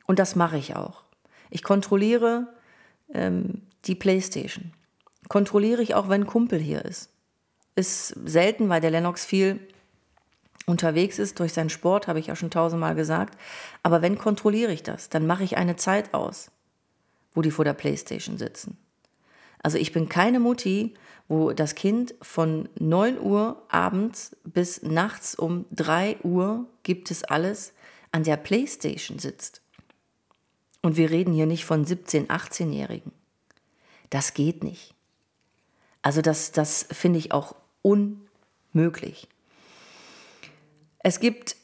Und 0.05 0.19
das 0.19 0.35
mache 0.35 0.57
ich 0.57 0.75
auch. 0.75 1.03
Ich 1.49 1.63
kontrolliere 1.63 2.47
ähm, 3.13 3.61
die 3.85 3.95
Playstation. 3.95 4.73
Kontrolliere 5.27 5.81
ich 5.81 5.95
auch, 5.95 6.09
wenn 6.09 6.27
Kumpel 6.27 6.59
hier 6.59 6.83
ist. 6.83 7.09
Ist 7.75 8.07
selten, 8.25 8.69
weil 8.69 8.81
der 8.81 8.91
Lennox 8.91 9.25
viel 9.25 9.59
unterwegs 10.65 11.19
ist 11.19 11.39
durch 11.39 11.53
seinen 11.53 11.69
Sport, 11.69 12.07
habe 12.07 12.19
ich 12.19 12.27
ja 12.27 12.35
schon 12.35 12.51
tausendmal 12.51 12.95
gesagt. 12.95 13.37
Aber 13.83 14.01
wenn 14.01 14.17
kontrolliere 14.17 14.73
ich 14.73 14.83
das, 14.83 15.09
dann 15.09 15.25
mache 15.25 15.43
ich 15.43 15.57
eine 15.57 15.75
Zeit 15.75 16.13
aus, 16.13 16.51
wo 17.33 17.41
die 17.41 17.51
vor 17.51 17.65
der 17.65 17.73
Playstation 17.73 18.37
sitzen. 18.37 18.77
Also 19.63 19.77
ich 19.77 19.91
bin 19.91 20.09
keine 20.09 20.39
Mutti, 20.39 20.95
wo 21.31 21.53
das 21.53 21.75
Kind 21.75 22.13
von 22.21 22.67
9 22.77 23.17
Uhr 23.17 23.63
abends 23.69 24.35
bis 24.43 24.83
nachts 24.83 25.33
um 25.33 25.63
3 25.71 26.17
Uhr 26.23 26.65
gibt 26.83 27.09
es 27.09 27.23
alles 27.23 27.71
an 28.11 28.25
der 28.25 28.35
Playstation 28.35 29.17
sitzt. 29.17 29.61
Und 30.81 30.97
wir 30.97 31.09
reden 31.09 31.33
hier 31.33 31.45
nicht 31.45 31.63
von 31.63 31.85
17-, 31.85 32.27
18-Jährigen. 32.27 33.13
Das 34.09 34.33
geht 34.33 34.61
nicht. 34.61 34.93
Also 36.01 36.21
das, 36.21 36.51
das 36.51 36.85
finde 36.91 37.19
ich 37.19 37.31
auch 37.31 37.55
unmöglich. 37.81 39.29
Es 40.99 41.21
gibt 41.21 41.55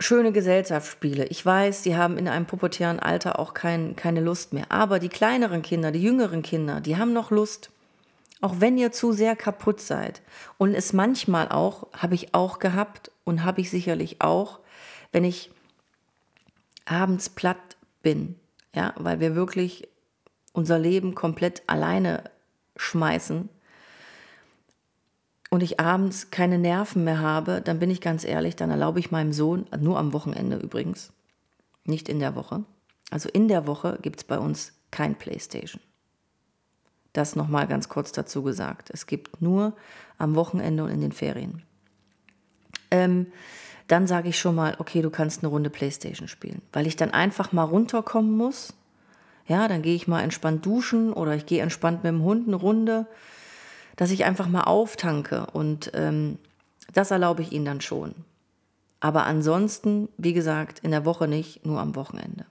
schöne 0.00 0.32
Gesellschaftsspiele. 0.32 1.26
Ich 1.26 1.44
weiß, 1.44 1.82
die 1.82 1.96
haben 1.96 2.16
in 2.16 2.28
einem 2.28 2.46
pubertären 2.46 2.98
Alter 2.98 3.38
auch 3.38 3.52
kein, 3.52 3.94
keine 3.94 4.22
Lust 4.22 4.54
mehr. 4.54 4.72
Aber 4.72 5.00
die 5.00 5.10
kleineren 5.10 5.60
Kinder, 5.60 5.92
die 5.92 6.02
jüngeren 6.02 6.40
Kinder, 6.40 6.80
die 6.80 6.96
haben 6.96 7.12
noch 7.12 7.30
Lust. 7.30 7.68
Auch 8.40 8.60
wenn 8.60 8.78
ihr 8.78 8.92
zu 8.92 9.12
sehr 9.12 9.34
kaputt 9.34 9.80
seid. 9.80 10.22
Und 10.58 10.74
es 10.74 10.92
manchmal 10.92 11.48
auch, 11.48 11.88
habe 11.92 12.14
ich 12.14 12.34
auch 12.34 12.58
gehabt 12.58 13.10
und 13.24 13.44
habe 13.44 13.60
ich 13.60 13.70
sicherlich 13.70 14.20
auch, 14.20 14.60
wenn 15.12 15.24
ich 15.24 15.50
abends 16.84 17.28
platt 17.28 17.76
bin, 18.02 18.36
ja, 18.74 18.94
weil 18.96 19.20
wir 19.20 19.34
wirklich 19.34 19.88
unser 20.52 20.78
Leben 20.78 21.14
komplett 21.14 21.62
alleine 21.66 22.24
schmeißen 22.76 23.48
und 25.50 25.62
ich 25.62 25.80
abends 25.80 26.30
keine 26.30 26.58
Nerven 26.58 27.04
mehr 27.04 27.20
habe, 27.20 27.60
dann 27.62 27.78
bin 27.78 27.90
ich 27.90 28.00
ganz 28.00 28.24
ehrlich, 28.24 28.56
dann 28.56 28.70
erlaube 28.70 29.00
ich 29.00 29.10
meinem 29.10 29.32
Sohn, 29.32 29.66
nur 29.78 29.98
am 29.98 30.12
Wochenende 30.12 30.56
übrigens, 30.56 31.12
nicht 31.84 32.08
in 32.08 32.20
der 32.20 32.34
Woche. 32.34 32.64
Also 33.10 33.28
in 33.28 33.48
der 33.48 33.66
Woche 33.66 33.98
gibt 34.02 34.18
es 34.18 34.24
bei 34.24 34.38
uns 34.38 34.72
kein 34.90 35.16
Playstation. 35.16 35.80
Das 37.18 37.36
nochmal 37.36 37.66
ganz 37.66 37.88
kurz 37.88 38.12
dazu 38.12 38.42
gesagt. 38.42 38.90
Es 38.92 39.06
gibt 39.06 39.42
nur 39.42 39.74
am 40.18 40.34
Wochenende 40.34 40.84
und 40.84 40.90
in 40.90 41.00
den 41.00 41.12
Ferien. 41.12 41.62
Ähm, 42.90 43.26
dann 43.86 44.06
sage 44.06 44.28
ich 44.28 44.38
schon 44.38 44.54
mal, 44.54 44.76
okay, 44.78 45.02
du 45.02 45.10
kannst 45.10 45.42
eine 45.42 45.48
Runde 45.48 45.70
Playstation 45.70 46.28
spielen, 46.28 46.62
weil 46.72 46.86
ich 46.86 46.96
dann 46.96 47.10
einfach 47.10 47.52
mal 47.52 47.64
runterkommen 47.64 48.36
muss. 48.36 48.74
Ja, 49.46 49.66
dann 49.66 49.82
gehe 49.82 49.94
ich 49.94 50.08
mal 50.08 50.22
entspannt 50.22 50.64
duschen 50.66 51.12
oder 51.12 51.34
ich 51.34 51.46
gehe 51.46 51.62
entspannt 51.62 52.04
mit 52.04 52.12
dem 52.12 52.22
Hund 52.22 52.46
eine 52.46 52.56
Runde 52.56 53.06
dass 53.98 54.12
ich 54.12 54.24
einfach 54.24 54.46
mal 54.46 54.62
auftanke 54.62 55.46
und 55.52 55.90
ähm, 55.92 56.38
das 56.92 57.10
erlaube 57.10 57.42
ich 57.42 57.50
ihnen 57.50 57.64
dann 57.64 57.80
schon. 57.80 58.14
Aber 59.00 59.26
ansonsten, 59.26 60.08
wie 60.16 60.32
gesagt, 60.32 60.78
in 60.78 60.92
der 60.92 61.04
Woche 61.04 61.26
nicht, 61.26 61.66
nur 61.66 61.80
am 61.80 61.96
Wochenende. 61.96 62.46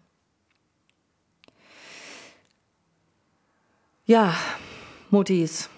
Ja, 4.10 4.34
Muttis, 5.10 5.70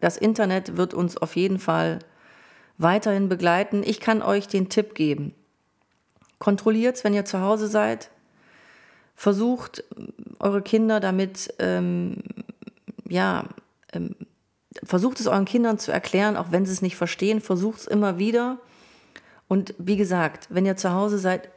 das 0.00 0.16
Internet 0.16 0.78
wird 0.78 0.94
uns 0.94 1.18
auf 1.18 1.36
jeden 1.36 1.58
Fall 1.58 1.98
weiterhin 2.78 3.28
begleiten. 3.28 3.82
Ich 3.84 4.00
kann 4.00 4.22
euch 4.22 4.48
den 4.48 4.70
Tipp 4.70 4.94
geben. 4.94 5.34
Kontrolliert 6.38 6.96
es, 6.96 7.04
wenn 7.04 7.12
ihr 7.12 7.26
zu 7.26 7.42
Hause 7.42 7.68
seid. 7.68 8.10
Versucht 9.14 9.84
eure 10.38 10.62
Kinder 10.62 11.00
damit 11.00 11.52
ähm, 11.58 12.22
ja, 13.06 13.44
ähm, 13.92 14.16
versucht 14.82 15.20
es 15.20 15.26
euren 15.26 15.44
Kindern 15.44 15.78
zu 15.78 15.92
erklären, 15.92 16.38
auch 16.38 16.52
wenn 16.52 16.64
sie 16.64 16.72
es 16.72 16.80
nicht 16.80 16.96
verstehen, 16.96 17.42
versucht 17.42 17.80
es 17.80 17.86
immer 17.86 18.18
wieder. 18.18 18.56
Und 19.48 19.74
wie 19.76 19.98
gesagt, 19.98 20.46
wenn 20.48 20.64
ihr 20.64 20.78
zu 20.78 20.94
Hause 20.94 21.18
seid, 21.18 21.50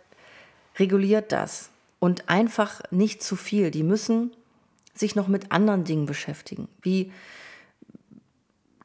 reguliert 0.78 1.32
das 1.32 1.70
und 2.00 2.28
einfach 2.28 2.82
nicht 2.92 3.24
zu 3.24 3.38
viel. 3.38 3.72
Die 3.72 3.84
müssen 3.84 4.32
sich 4.94 5.16
noch 5.16 5.28
mit 5.28 5.52
anderen 5.52 5.84
Dingen 5.84 6.06
beschäftigen, 6.06 6.68
wie 6.82 7.12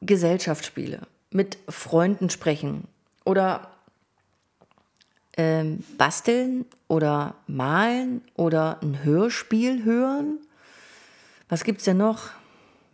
Gesellschaftsspiele, 0.00 1.02
mit 1.30 1.58
Freunden 1.68 2.30
sprechen 2.30 2.88
oder 3.24 3.70
ähm, 5.36 5.84
basteln 5.96 6.64
oder 6.88 7.34
malen 7.46 8.22
oder 8.34 8.80
ein 8.82 9.04
Hörspiel 9.04 9.84
hören. 9.84 10.38
Was 11.48 11.64
gibt 11.64 11.78
es 11.78 11.84
denn 11.84 11.98
noch? 11.98 12.30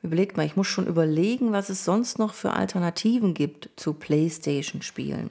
Überlegt 0.03 0.37
mal, 0.37 0.45
ich 0.45 0.57
muss 0.57 0.67
schon 0.67 0.87
überlegen, 0.87 1.53
was 1.53 1.71
es 1.71 1.85
sonst 1.85 2.19
noch 2.19 2.35
für 2.35 2.53
Alternativen 2.53 3.33
gibt 3.33 3.71
zu 3.77 3.95
PlayStation-Spielen. 3.95 5.31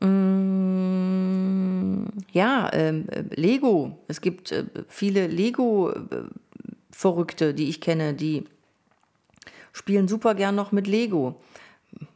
Mm, 0.00 2.04
ja, 2.32 2.70
ähm, 2.72 3.06
Lego. 3.30 3.98
Es 4.08 4.20
gibt 4.20 4.52
äh, 4.52 4.64
viele 4.88 5.26
Lego-Verrückte, 5.26 7.54
die 7.54 7.68
ich 7.68 7.80
kenne, 7.80 8.14
die 8.14 8.44
spielen 9.72 10.08
super 10.08 10.34
gern 10.34 10.54
noch 10.54 10.72
mit 10.72 10.86
Lego. 10.86 11.40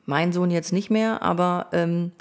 Mein 0.07 0.33
Sohn 0.33 0.51
jetzt 0.51 0.73
nicht 0.73 0.91
mehr, 0.91 1.23
aber 1.23 1.69
ähm, 1.73 2.13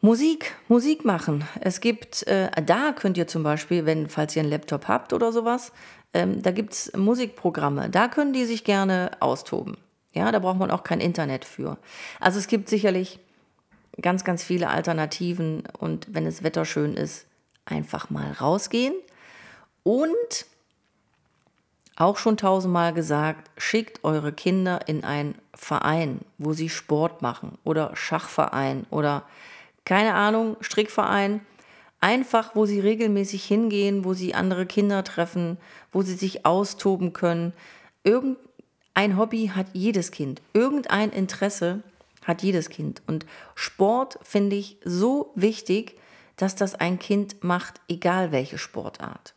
Musik, 0.00 0.54
Musik 0.68 1.04
machen. 1.04 1.44
Es 1.60 1.80
gibt, 1.80 2.26
äh, 2.26 2.50
da 2.64 2.92
könnt 2.92 3.16
ihr 3.16 3.26
zum 3.26 3.42
Beispiel, 3.42 3.86
wenn, 3.86 4.08
falls 4.08 4.36
ihr 4.36 4.42
einen 4.42 4.50
Laptop 4.50 4.88
habt 4.88 5.12
oder 5.12 5.32
sowas, 5.32 5.72
ähm, 6.12 6.42
da 6.42 6.50
gibt 6.50 6.74
es 6.74 6.92
Musikprogramme, 6.96 7.90
da 7.90 8.08
können 8.08 8.32
die 8.32 8.44
sich 8.44 8.62
gerne 8.62 9.10
austoben. 9.20 9.78
Ja, 10.12 10.30
da 10.32 10.38
braucht 10.38 10.58
man 10.58 10.70
auch 10.70 10.82
kein 10.82 11.00
Internet 11.00 11.44
für. 11.44 11.78
Also 12.20 12.38
es 12.38 12.46
gibt 12.46 12.68
sicherlich 12.68 13.18
ganz, 14.00 14.24
ganz 14.24 14.42
viele 14.42 14.68
Alternativen 14.68 15.64
und 15.78 16.06
wenn 16.10 16.24
das 16.24 16.42
Wetter 16.42 16.64
schön 16.64 16.94
ist, 16.94 17.26
einfach 17.64 18.10
mal 18.10 18.32
rausgehen. 18.32 18.94
Und 19.82 20.46
auch 21.96 22.16
schon 22.16 22.36
tausendmal 22.36 22.92
gesagt, 22.92 23.50
schickt 23.56 24.04
eure 24.04 24.32
Kinder 24.32 24.80
in 24.86 25.04
einen 25.04 25.36
Verein, 25.54 26.20
wo 26.38 26.52
sie 26.52 26.68
Sport 26.68 27.22
machen 27.22 27.56
oder 27.64 27.96
Schachverein 27.96 28.84
oder 28.90 29.22
keine 29.84 30.14
Ahnung, 30.14 30.56
Strickverein 30.60 31.40
Einfach, 32.00 32.54
wo 32.54 32.66
sie 32.66 32.80
regelmäßig 32.80 33.44
hingehen, 33.44 34.04
wo 34.04 34.12
sie 34.12 34.34
andere 34.34 34.66
Kinder 34.66 35.02
treffen, 35.02 35.56
wo 35.92 36.02
sie 36.02 36.14
sich 36.14 36.44
austoben 36.44 37.12
können. 37.12 37.52
Irgendein 38.04 39.16
Hobby 39.16 39.50
hat 39.54 39.66
jedes 39.72 40.10
Kind. 40.10 40.42
Irgendein 40.52 41.10
Interesse 41.10 41.82
hat 42.26 42.42
jedes 42.42 42.68
Kind. 42.68 43.02
Und 43.06 43.24
Sport 43.54 44.18
finde 44.22 44.56
ich 44.56 44.78
so 44.84 45.32
wichtig, 45.34 45.96
dass 46.36 46.56
das 46.56 46.74
ein 46.74 46.98
Kind 46.98 47.42
macht, 47.42 47.80
egal 47.88 48.32
welche 48.32 48.58
Sportart. 48.58 49.34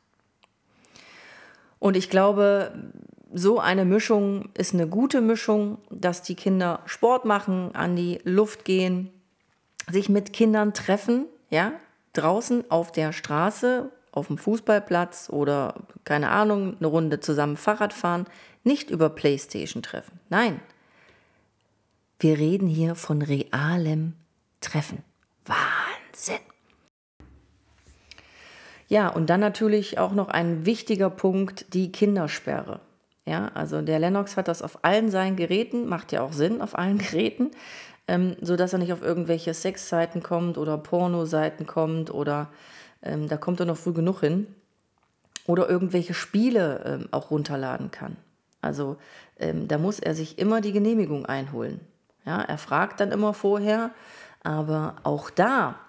Und 1.78 1.96
ich 1.96 2.10
glaube, 2.10 2.92
so 3.34 3.60
eine 3.60 3.86
Mischung 3.86 4.50
ist 4.58 4.74
eine 4.74 4.88
gute 4.88 5.22
Mischung, 5.22 5.78
dass 5.90 6.24
die 6.24 6.36
Kinder 6.36 6.82
Sport 6.86 7.26
machen, 7.26 7.74
an 7.74 7.96
die 7.96 8.20
Luft 8.24 8.66
gehen, 8.66 9.12
sich 9.90 10.10
mit 10.10 10.34
Kindern 10.34 10.74
treffen, 10.74 11.26
ja, 11.50 11.72
draußen 12.14 12.70
auf 12.70 12.92
der 12.92 13.14
Straße 13.14 13.92
auf 14.12 14.28
dem 14.28 14.38
Fußballplatz 14.38 15.30
oder 15.30 15.76
keine 16.04 16.30
Ahnung, 16.30 16.76
eine 16.78 16.88
Runde 16.88 17.20
zusammen 17.20 17.56
Fahrrad 17.56 17.94
fahren, 17.94 18.26
nicht 18.64 18.90
über 18.90 19.10
Playstation 19.10 19.84
treffen. 19.84 20.20
Nein, 20.30 20.60
wir 22.20 22.38
reden 22.38 22.68
hier 22.68 22.96
von 22.96 23.22
realem 23.22 24.14
Treffen. 24.60 25.04
Wahnsinn. 25.46 26.40
Ja, 28.90 29.08
und 29.08 29.30
dann 29.30 29.40
natürlich 29.40 30.00
auch 30.00 30.14
noch 30.14 30.28
ein 30.28 30.66
wichtiger 30.66 31.10
Punkt, 31.10 31.74
die 31.74 31.92
Kindersperre. 31.92 32.82
Ja, 33.26 33.50
also 33.54 33.82
der 33.82 34.00
Lennox 34.00 34.36
hat 34.36 34.48
das 34.48 34.62
auf 34.62 34.84
allen 34.84 35.12
seinen 35.12 35.36
Geräten, 35.36 35.88
macht 35.88 36.12
ja 36.12 36.22
auch 36.22 36.34
Sinn 36.34 36.62
auf 36.62 36.78
allen 36.78 36.98
Geräten, 37.00 37.52
ähm, 38.08 38.36
sodass 38.42 38.74
er 38.74 38.80
nicht 38.80 38.92
auf 38.92 39.04
irgendwelche 39.04 39.54
Sexseiten 39.54 40.24
kommt 40.24 40.58
oder 40.58 40.78
Pornoseiten 40.78 41.68
kommt 41.68 42.12
oder 42.12 42.50
ähm, 43.02 43.28
da 43.28 43.38
kommt 43.38 43.60
er 43.60 43.66
noch 43.66 43.78
früh 43.78 43.94
genug 43.94 44.22
hin. 44.22 44.48
Oder 45.46 45.70
irgendwelche 45.70 46.14
Spiele 46.14 46.84
ähm, 46.86 47.08
auch 47.12 47.32
runterladen 47.32 47.92
kann. 47.92 48.18
Also 48.62 48.98
ähm, 49.38 49.68
da 49.68 49.78
muss 49.78 50.00
er 50.00 50.14
sich 50.16 50.38
immer 50.38 50.62
die 50.62 50.74
Genehmigung 50.74 51.26
einholen. 51.26 51.80
Ja, 52.30 52.44
er 52.44 52.60
fragt 52.60 53.00
dann 53.00 53.12
immer 53.12 53.34
vorher, 53.34 53.90
aber 54.44 54.98
auch 55.02 55.32
da 55.32 55.80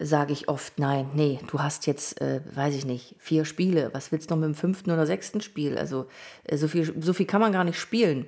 sage 0.00 0.32
ich 0.32 0.48
oft, 0.48 0.78
nein, 0.78 1.10
nee, 1.12 1.40
du 1.46 1.60
hast 1.60 1.86
jetzt, 1.86 2.22
äh, 2.22 2.40
weiß 2.54 2.74
ich 2.74 2.86
nicht, 2.86 3.16
vier 3.18 3.44
Spiele. 3.44 3.90
Was 3.92 4.10
willst 4.12 4.30
du 4.30 4.34
noch 4.34 4.40
mit 4.40 4.46
dem 4.46 4.54
fünften 4.54 4.90
oder 4.90 5.04
sechsten 5.04 5.42
Spiel? 5.42 5.76
Also 5.76 6.06
äh, 6.44 6.56
so, 6.56 6.68
viel, 6.68 6.94
so 7.02 7.12
viel 7.12 7.26
kann 7.26 7.42
man 7.42 7.52
gar 7.52 7.64
nicht 7.64 7.78
spielen. 7.78 8.26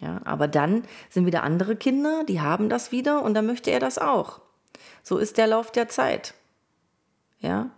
Ja, 0.00 0.20
aber 0.24 0.48
dann 0.48 0.82
sind 1.10 1.26
wieder 1.26 1.44
andere 1.44 1.76
Kinder, 1.76 2.24
die 2.28 2.40
haben 2.40 2.68
das 2.68 2.90
wieder 2.90 3.22
und 3.22 3.34
dann 3.34 3.46
möchte 3.46 3.70
er 3.70 3.78
das 3.78 3.96
auch. 3.96 4.40
So 5.04 5.18
ist 5.18 5.38
der 5.38 5.46
Lauf 5.46 5.70
der 5.70 5.86
Zeit. 5.86 6.34
Ja. 7.38 7.70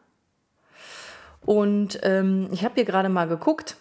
Und 1.43 2.01
ähm, 2.03 2.49
ich 2.51 2.65
habe 2.65 2.77
hier 2.77 2.87
gerade 2.87 3.11
mal 3.11 3.29
geguckt. 3.29 3.77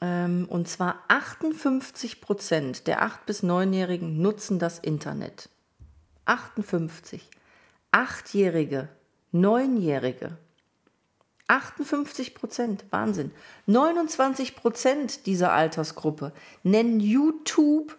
Ähm, 0.00 0.46
und 0.48 0.68
zwar 0.68 1.04
58 1.08 2.20
Prozent 2.20 2.86
der 2.86 3.02
8- 3.02 3.24
bis 3.26 3.42
9-Jährigen 3.42 4.20
nutzen 4.20 4.58
das 4.58 4.78
Internet. 4.78 5.48
58. 6.26 7.30
Achtjährige, 7.92 8.88
Neunjährige. 9.32 10.36
58 11.48 12.34
Prozent, 12.34 12.84
Wahnsinn. 12.90 13.30
29 13.66 14.56
Prozent 14.56 15.26
dieser 15.26 15.52
Altersgruppe 15.52 16.32
nennen 16.62 16.98
YouTube, 17.00 17.96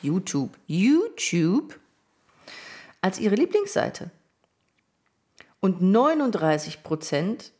YouTube, 0.00 0.56
YouTube 0.66 1.78
als 3.00 3.18
ihre 3.18 3.34
Lieblingsseite. 3.34 4.10
Und 5.60 5.82
39 5.82 6.82
Prozent 6.82 7.52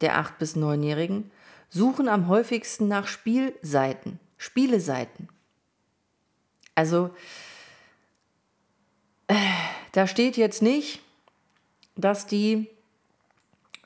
der 0.00 0.16
8- 0.16 0.38
bis 0.38 0.56
9-Jährigen 0.56 1.30
suchen 1.68 2.08
am 2.08 2.28
häufigsten 2.28 2.88
nach 2.88 3.06
Spielseiten, 3.06 4.18
Spieleseiten. 4.36 5.28
Also, 6.74 7.10
äh, 9.26 9.34
da 9.92 10.06
steht 10.06 10.36
jetzt 10.36 10.62
nicht, 10.62 11.00
dass 11.96 12.26
die 12.26 12.68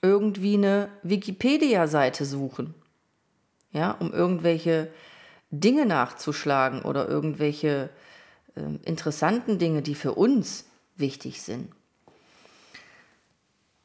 irgendwie 0.02 0.54
eine 0.54 0.88
Wikipedia-Seite 1.02 2.24
suchen, 2.24 2.74
ja, 3.72 3.92
um 3.92 4.12
irgendwelche 4.12 4.92
Dinge 5.50 5.86
nachzuschlagen 5.86 6.82
oder 6.82 7.08
irgendwelche 7.08 7.90
äh, 8.56 8.60
interessanten 8.84 9.58
Dinge, 9.58 9.82
die 9.82 9.94
für 9.94 10.14
uns 10.14 10.66
wichtig 10.96 11.42
sind. 11.42 11.72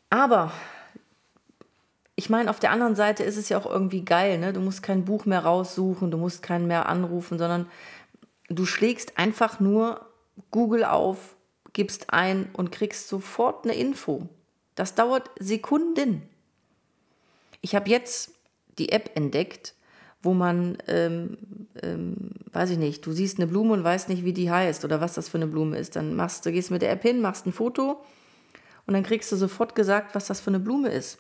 Aber 0.10 0.52
ich 2.20 2.32
meine, 2.32 2.50
auf 2.50 2.60
der 2.60 2.72
anderen 2.72 2.96
Seite 2.96 3.24
ist 3.24 3.38
es 3.38 3.48
ja 3.48 3.60
auch 3.60 3.68
irgendwie 3.68 4.04
geil, 4.04 4.40
ne? 4.40 4.52
Du 4.52 4.60
musst 4.60 4.82
kein 4.82 5.06
Buch 5.06 5.26
mehr 5.26 5.42
raussuchen, 5.42 6.10
du 6.10 6.18
musst 6.18 6.42
keinen 6.42 6.66
mehr 6.66 6.90
anrufen, 6.90 7.38
sondern 7.38 7.68
du 8.50 8.66
schlägst 8.66 9.20
einfach 9.20 9.60
nur 9.60 10.02
Google 10.50 10.84
auf, 10.84 11.36
gibst 11.74 12.12
ein 12.12 12.50
und 12.54 12.72
kriegst 12.72 13.08
sofort 13.08 13.66
eine 13.66 13.76
Info. 13.76 14.28
Das 14.74 14.96
dauert 14.96 15.30
Sekunden. 15.40 16.24
Ich 17.62 17.76
habe 17.76 17.88
jetzt 17.88 18.32
die 18.80 18.92
App 18.92 19.12
entdeckt, 19.14 19.76
wo 20.24 20.34
man, 20.34 20.80
ähm, 20.88 21.38
ähm, 21.84 22.32
weiß 22.52 22.72
ich 22.72 22.80
nicht, 22.80 23.06
du 23.06 23.12
siehst 23.12 23.38
eine 23.38 23.46
Blume 23.46 23.74
und 23.74 23.84
weißt 23.84 24.10
nicht, 24.10 24.26
wie 24.26 24.34
die 24.34 24.50
heißt 24.50 24.84
oder 24.84 25.02
was 25.02 25.14
das 25.14 25.30
für 25.30 25.38
eine 25.38 25.46
Blume 25.46 25.78
ist. 25.78 25.96
Dann 25.96 26.16
machst 26.16 26.48
du, 26.48 26.52
gehst 26.52 26.72
mit 26.72 26.82
der 26.82 26.92
App 26.92 27.04
hin, 27.04 27.22
machst 27.22 27.46
ein 27.46 27.54
Foto 27.54 28.04
und 28.88 28.96
dann 28.96 29.04
kriegst 29.04 29.32
du 29.32 29.36
sofort 29.36 29.76
gesagt, 29.76 30.16
was 30.16 30.26
das 30.26 30.40
für 30.40 30.50
eine 30.50 30.60
Blume 30.60 30.90
ist. 30.90 31.20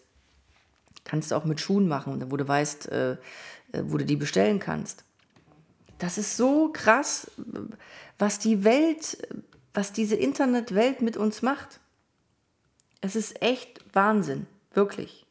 Kannst 1.08 1.32
du 1.32 1.36
auch 1.36 1.46
mit 1.46 1.62
Schuhen 1.62 1.88
machen, 1.88 2.30
wo 2.30 2.36
du 2.36 2.46
weißt, 2.46 2.91
äh, 2.91 3.12
äh, 3.72 3.84
wo 3.86 3.98
du 3.98 4.04
die 4.04 4.17
bestellen 4.17 4.60
kannst. 4.60 5.06
Das 6.00 6.17
ist 6.17 6.36
so 6.36 6.70
krass, 6.74 7.32
was 8.20 8.39
die 8.39 8.65
Welt, 8.65 9.17
was 9.74 9.93
diese 9.93 10.15
Internetwelt 10.15 11.02
mit 11.02 11.15
uns 11.15 11.41
macht. 11.41 11.80
Es 13.00 13.15
ist 13.15 13.41
echt 13.41 13.80
Wahnsinn, 13.93 14.48
wirklich. 14.74 15.26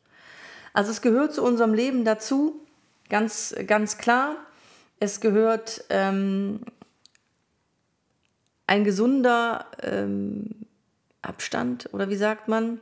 Also 0.72 0.90
es 0.90 1.02
gehört 1.02 1.34
zu 1.34 1.44
unserem 1.44 1.74
Leben 1.74 2.06
dazu, 2.06 2.58
ganz, 3.10 3.54
ganz 3.66 3.98
klar. 3.98 4.36
Es 4.98 5.20
gehört 5.20 5.84
ähm, 5.90 6.60
ein 8.66 8.84
gesunder 8.84 9.66
ähm, 9.82 10.50
Abstand 11.20 11.90
oder 11.92 12.08
wie 12.08 12.16
sagt 12.16 12.48
man? 12.48 12.80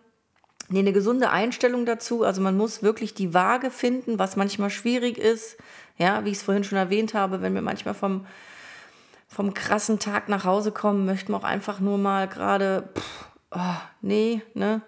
Nee, 0.68 0.78
eine 0.78 0.92
gesunde 0.92 1.30
Einstellung 1.30 1.84
dazu. 1.84 2.24
Also 2.24 2.40
man 2.40 2.56
muss 2.56 2.82
wirklich 2.82 3.14
die 3.14 3.34
Waage 3.34 3.70
finden, 3.70 4.18
was 4.18 4.36
manchmal 4.36 4.70
schwierig 4.70 5.18
ist. 5.18 5.56
Ja, 5.98 6.24
wie 6.24 6.30
ich 6.30 6.38
es 6.38 6.42
vorhin 6.42 6.64
schon 6.64 6.78
erwähnt 6.78 7.14
habe, 7.14 7.42
wenn 7.42 7.54
wir 7.54 7.62
manchmal 7.62 7.94
vom, 7.94 8.26
vom 9.28 9.54
krassen 9.54 9.98
Tag 9.98 10.28
nach 10.28 10.44
Hause 10.44 10.72
kommen, 10.72 11.04
möchten 11.04 11.32
wir 11.32 11.36
auch 11.36 11.44
einfach 11.44 11.80
nur 11.80 11.98
mal 11.98 12.28
gerade, 12.28 12.88
oh, 13.50 13.76
nee, 14.00 14.42
ne? 14.54 14.82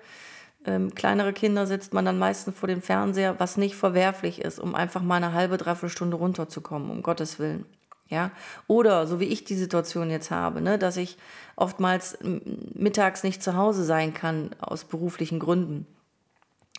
Ähm, 0.65 0.93
kleinere 0.95 1.33
Kinder 1.33 1.65
sitzt 1.67 1.95
man 1.95 2.05
dann 2.05 2.19
meistens 2.19 2.59
vor 2.59 2.67
dem 2.67 2.83
Fernseher, 2.83 3.39
was 3.39 3.57
nicht 3.57 3.77
verwerflich 3.77 4.41
ist, 4.41 4.59
um 4.59 4.75
einfach 4.75 5.01
mal 5.01 5.15
eine 5.17 5.33
halbe, 5.33 5.59
dreiviertel 5.59 5.91
Stunde 5.91 6.17
runterzukommen, 6.17 6.91
um 6.91 7.03
Gottes 7.03 7.39
Willen. 7.39 7.67
Ja, 8.09 8.31
oder 8.69 9.07
so 9.09 9.19
wie 9.19 9.25
ich 9.25 9.45
die 9.45 9.57
Situation 9.57 10.11
jetzt 10.11 10.31
habe, 10.31 10.61
ne, 10.61 10.79
dass 10.79 10.97
ich 10.97 11.17
oftmals 11.57 12.17
mittags 12.23 13.25
nicht 13.25 13.43
zu 13.43 13.57
Hause 13.57 13.85
sein 13.85 14.15
kann 14.15 14.51
aus 14.61 14.85
beruflichen 14.85 15.41
Gründen, 15.41 15.87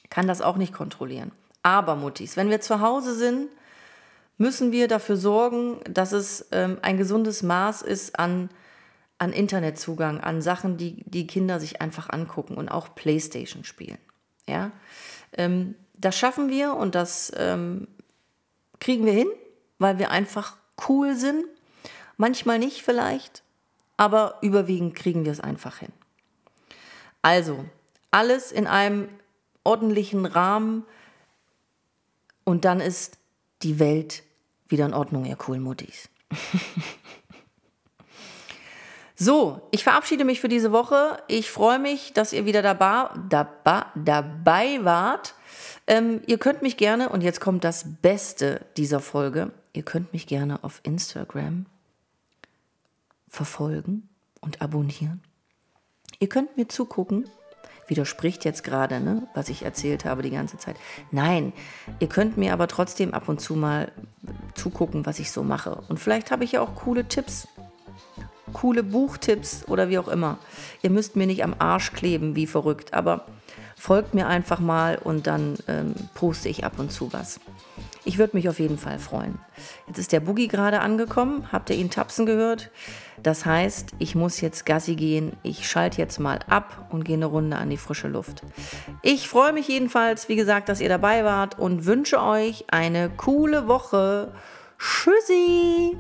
kann 0.10 0.28
das 0.28 0.42
auch 0.42 0.56
nicht 0.56 0.74
kontrollieren. 0.74 1.32
Aber 1.64 1.98
Muttis, 1.98 2.38
wenn 2.38 2.50
wir 2.50 2.62
zu 2.62 2.80
Hause 2.80 3.14
sind, 3.14 3.50
müssen 4.38 4.72
wir 4.72 4.88
dafür 4.88 5.18
sorgen, 5.18 5.80
dass 5.90 6.14
es 6.14 6.48
ähm, 6.52 6.78
ein 6.82 6.98
gesundes 6.98 7.44
Maß 7.44 7.82
ist 7.82 8.18
an, 8.18 8.50
an 9.18 9.34
Internetzugang, 9.34 10.22
an 10.22 10.42
Sachen, 10.42 10.78
die 10.78 11.04
die 11.06 11.28
Kinder 11.28 11.60
sich 11.60 11.82
einfach 11.82 12.10
angucken 12.10 12.56
und 12.56 12.70
auch 12.70 12.96
Playstation 12.96 13.66
spielen. 13.66 13.98
Ja, 14.48 14.72
ähm, 15.34 15.76
das 15.98 16.18
schaffen 16.18 16.50
wir 16.50 16.76
und 16.76 16.96
das 16.96 17.34
ähm, 17.36 17.88
kriegen 18.80 19.06
wir 19.06 19.14
hin, 19.14 19.28
weil 19.80 20.00
wir 20.00 20.12
einfach 20.12 20.56
cool 20.88 21.16
sind. 21.16 21.46
Manchmal 22.18 22.60
nicht 22.60 22.82
vielleicht, 22.82 23.44
aber 23.96 24.38
überwiegend 24.42 24.96
kriegen 24.96 25.26
wir 25.26 25.32
es 25.32 25.40
einfach 25.40 25.78
hin. 25.78 25.92
Also, 27.22 27.66
alles 28.12 28.52
in 28.52 28.68
einem 28.68 29.10
ordentlichen 29.64 30.26
Rahmen 30.26 30.86
und 32.44 32.66
dann 32.66 32.80
ist 32.80 33.18
die 33.62 33.80
Welt 33.80 34.24
wieder 34.68 34.86
in 34.86 34.94
Ordnung, 34.94 35.26
ihr 35.26 35.36
coolen 35.36 35.62
Muttis. 35.62 36.10
so, 39.16 39.68
ich 39.72 39.84
verabschiede 39.84 40.24
mich 40.24 40.40
für 40.40 40.48
diese 40.48 40.72
Woche. 40.72 41.22
Ich 41.28 41.52
freue 41.52 41.80
mich, 41.80 42.14
dass 42.14 42.34
ihr 42.34 42.46
wieder 42.46 42.62
dabei, 42.62 43.10
dabei, 43.30 43.86
dabei 43.96 44.84
wart. 44.84 45.36
Ähm, 45.88 46.22
ihr 46.28 46.38
könnt 46.38 46.62
mich 46.62 46.78
gerne, 46.78 47.10
und 47.10 47.22
jetzt 47.22 47.40
kommt 47.40 47.64
das 47.64 47.86
Beste 48.02 48.62
dieser 48.76 49.00
Folge, 49.00 49.52
Ihr 49.78 49.84
könnt 49.84 50.12
mich 50.12 50.26
gerne 50.26 50.64
auf 50.64 50.80
Instagram 50.82 51.68
verfolgen 53.28 54.10
und 54.42 54.60
abonnieren. 54.60 55.22
Ihr 56.18 56.30
könnt 56.30 56.58
mir 56.58 56.68
zugucken. 56.68 57.30
Widerspricht 57.86 58.44
jetzt 58.44 58.64
gerade, 58.64 59.00
ne, 59.00 59.28
was 59.36 59.50
ich 59.50 59.62
erzählt 59.62 60.04
habe 60.04 60.24
die 60.24 60.32
ganze 60.32 60.58
Zeit. 60.58 60.78
Nein, 61.12 61.54
ihr 62.00 62.10
könnt 62.10 62.38
mir 62.38 62.54
aber 62.54 62.68
trotzdem 62.68 63.14
ab 63.14 63.30
und 63.30 63.40
zu 63.40 63.54
mal 63.54 63.92
zugucken, 64.56 65.06
was 65.06 65.20
ich 65.20 65.30
so 65.30 65.44
mache. 65.44 65.76
Und 65.90 66.00
vielleicht 66.00 66.32
habe 66.32 66.44
ich 66.44 66.54
ja 66.54 66.62
auch 66.62 66.74
coole 66.74 67.08
Tipps, 67.08 67.48
coole 68.52 68.82
Buchtipps 68.82 69.68
oder 69.68 69.90
wie 69.90 70.00
auch 70.00 70.08
immer. 70.08 70.40
Ihr 70.82 70.90
müsst 70.90 71.16
mir 71.16 71.28
nicht 71.28 71.44
am 71.44 71.54
Arsch 71.60 71.94
kleben 71.94 72.36
wie 72.36 72.48
verrückt, 72.48 72.96
aber 72.96 73.28
folgt 73.78 74.16
mir 74.16 74.28
einfach 74.28 74.60
mal 74.60 74.98
und 74.98 75.28
dann 75.28 75.56
ähm, 75.68 75.94
poste 76.16 76.50
ich 76.50 76.66
ab 76.66 76.74
und 76.80 76.92
zu 76.92 77.14
was. 77.14 77.40
Ich 78.06 78.18
würde 78.18 78.36
mich 78.36 78.50
auf 78.50 78.60
jeden 78.60 78.78
Fall 78.78 79.00
freuen. 79.00 79.38
Jetzt 79.86 80.00
ist 80.00 80.12
der 80.12 80.20
Boogie 80.20 80.48
gerade 80.48 80.80
angekommen. 80.80 81.52
Habt 81.52 81.70
ihr 81.70 81.76
ihn 81.76 81.90
tapsen 81.90 82.26
gehört? 82.26 82.72
Das 83.22 83.46
heißt, 83.46 83.92
ich 84.00 84.16
muss 84.16 84.42
jetzt 84.42 84.66
Gassi 84.66 84.96
gehen. 84.96 85.34
Ich 85.44 85.70
schalte 85.70 86.00
jetzt 86.00 86.20
mal 86.20 86.40
ab 86.48 86.88
und 86.90 87.06
gehe 87.06 87.18
eine 87.18 87.26
Runde 87.28 87.58
an 87.58 87.70
die 87.70 87.78
frische 87.78 88.08
Luft. 88.08 88.42
Ich 89.04 89.28
freue 89.30 89.54
mich 89.54 89.68
jedenfalls, 89.68 90.28
wie 90.30 90.36
gesagt, 90.36 90.70
dass 90.70 90.82
ihr 90.82 90.90
dabei 90.90 91.24
wart 91.24 91.60
und 91.60 91.86
wünsche 91.86 92.22
euch 92.22 92.66
eine 92.70 93.10
coole 93.10 93.68
Woche. 93.68 94.34
Tschüssi! 94.80 95.98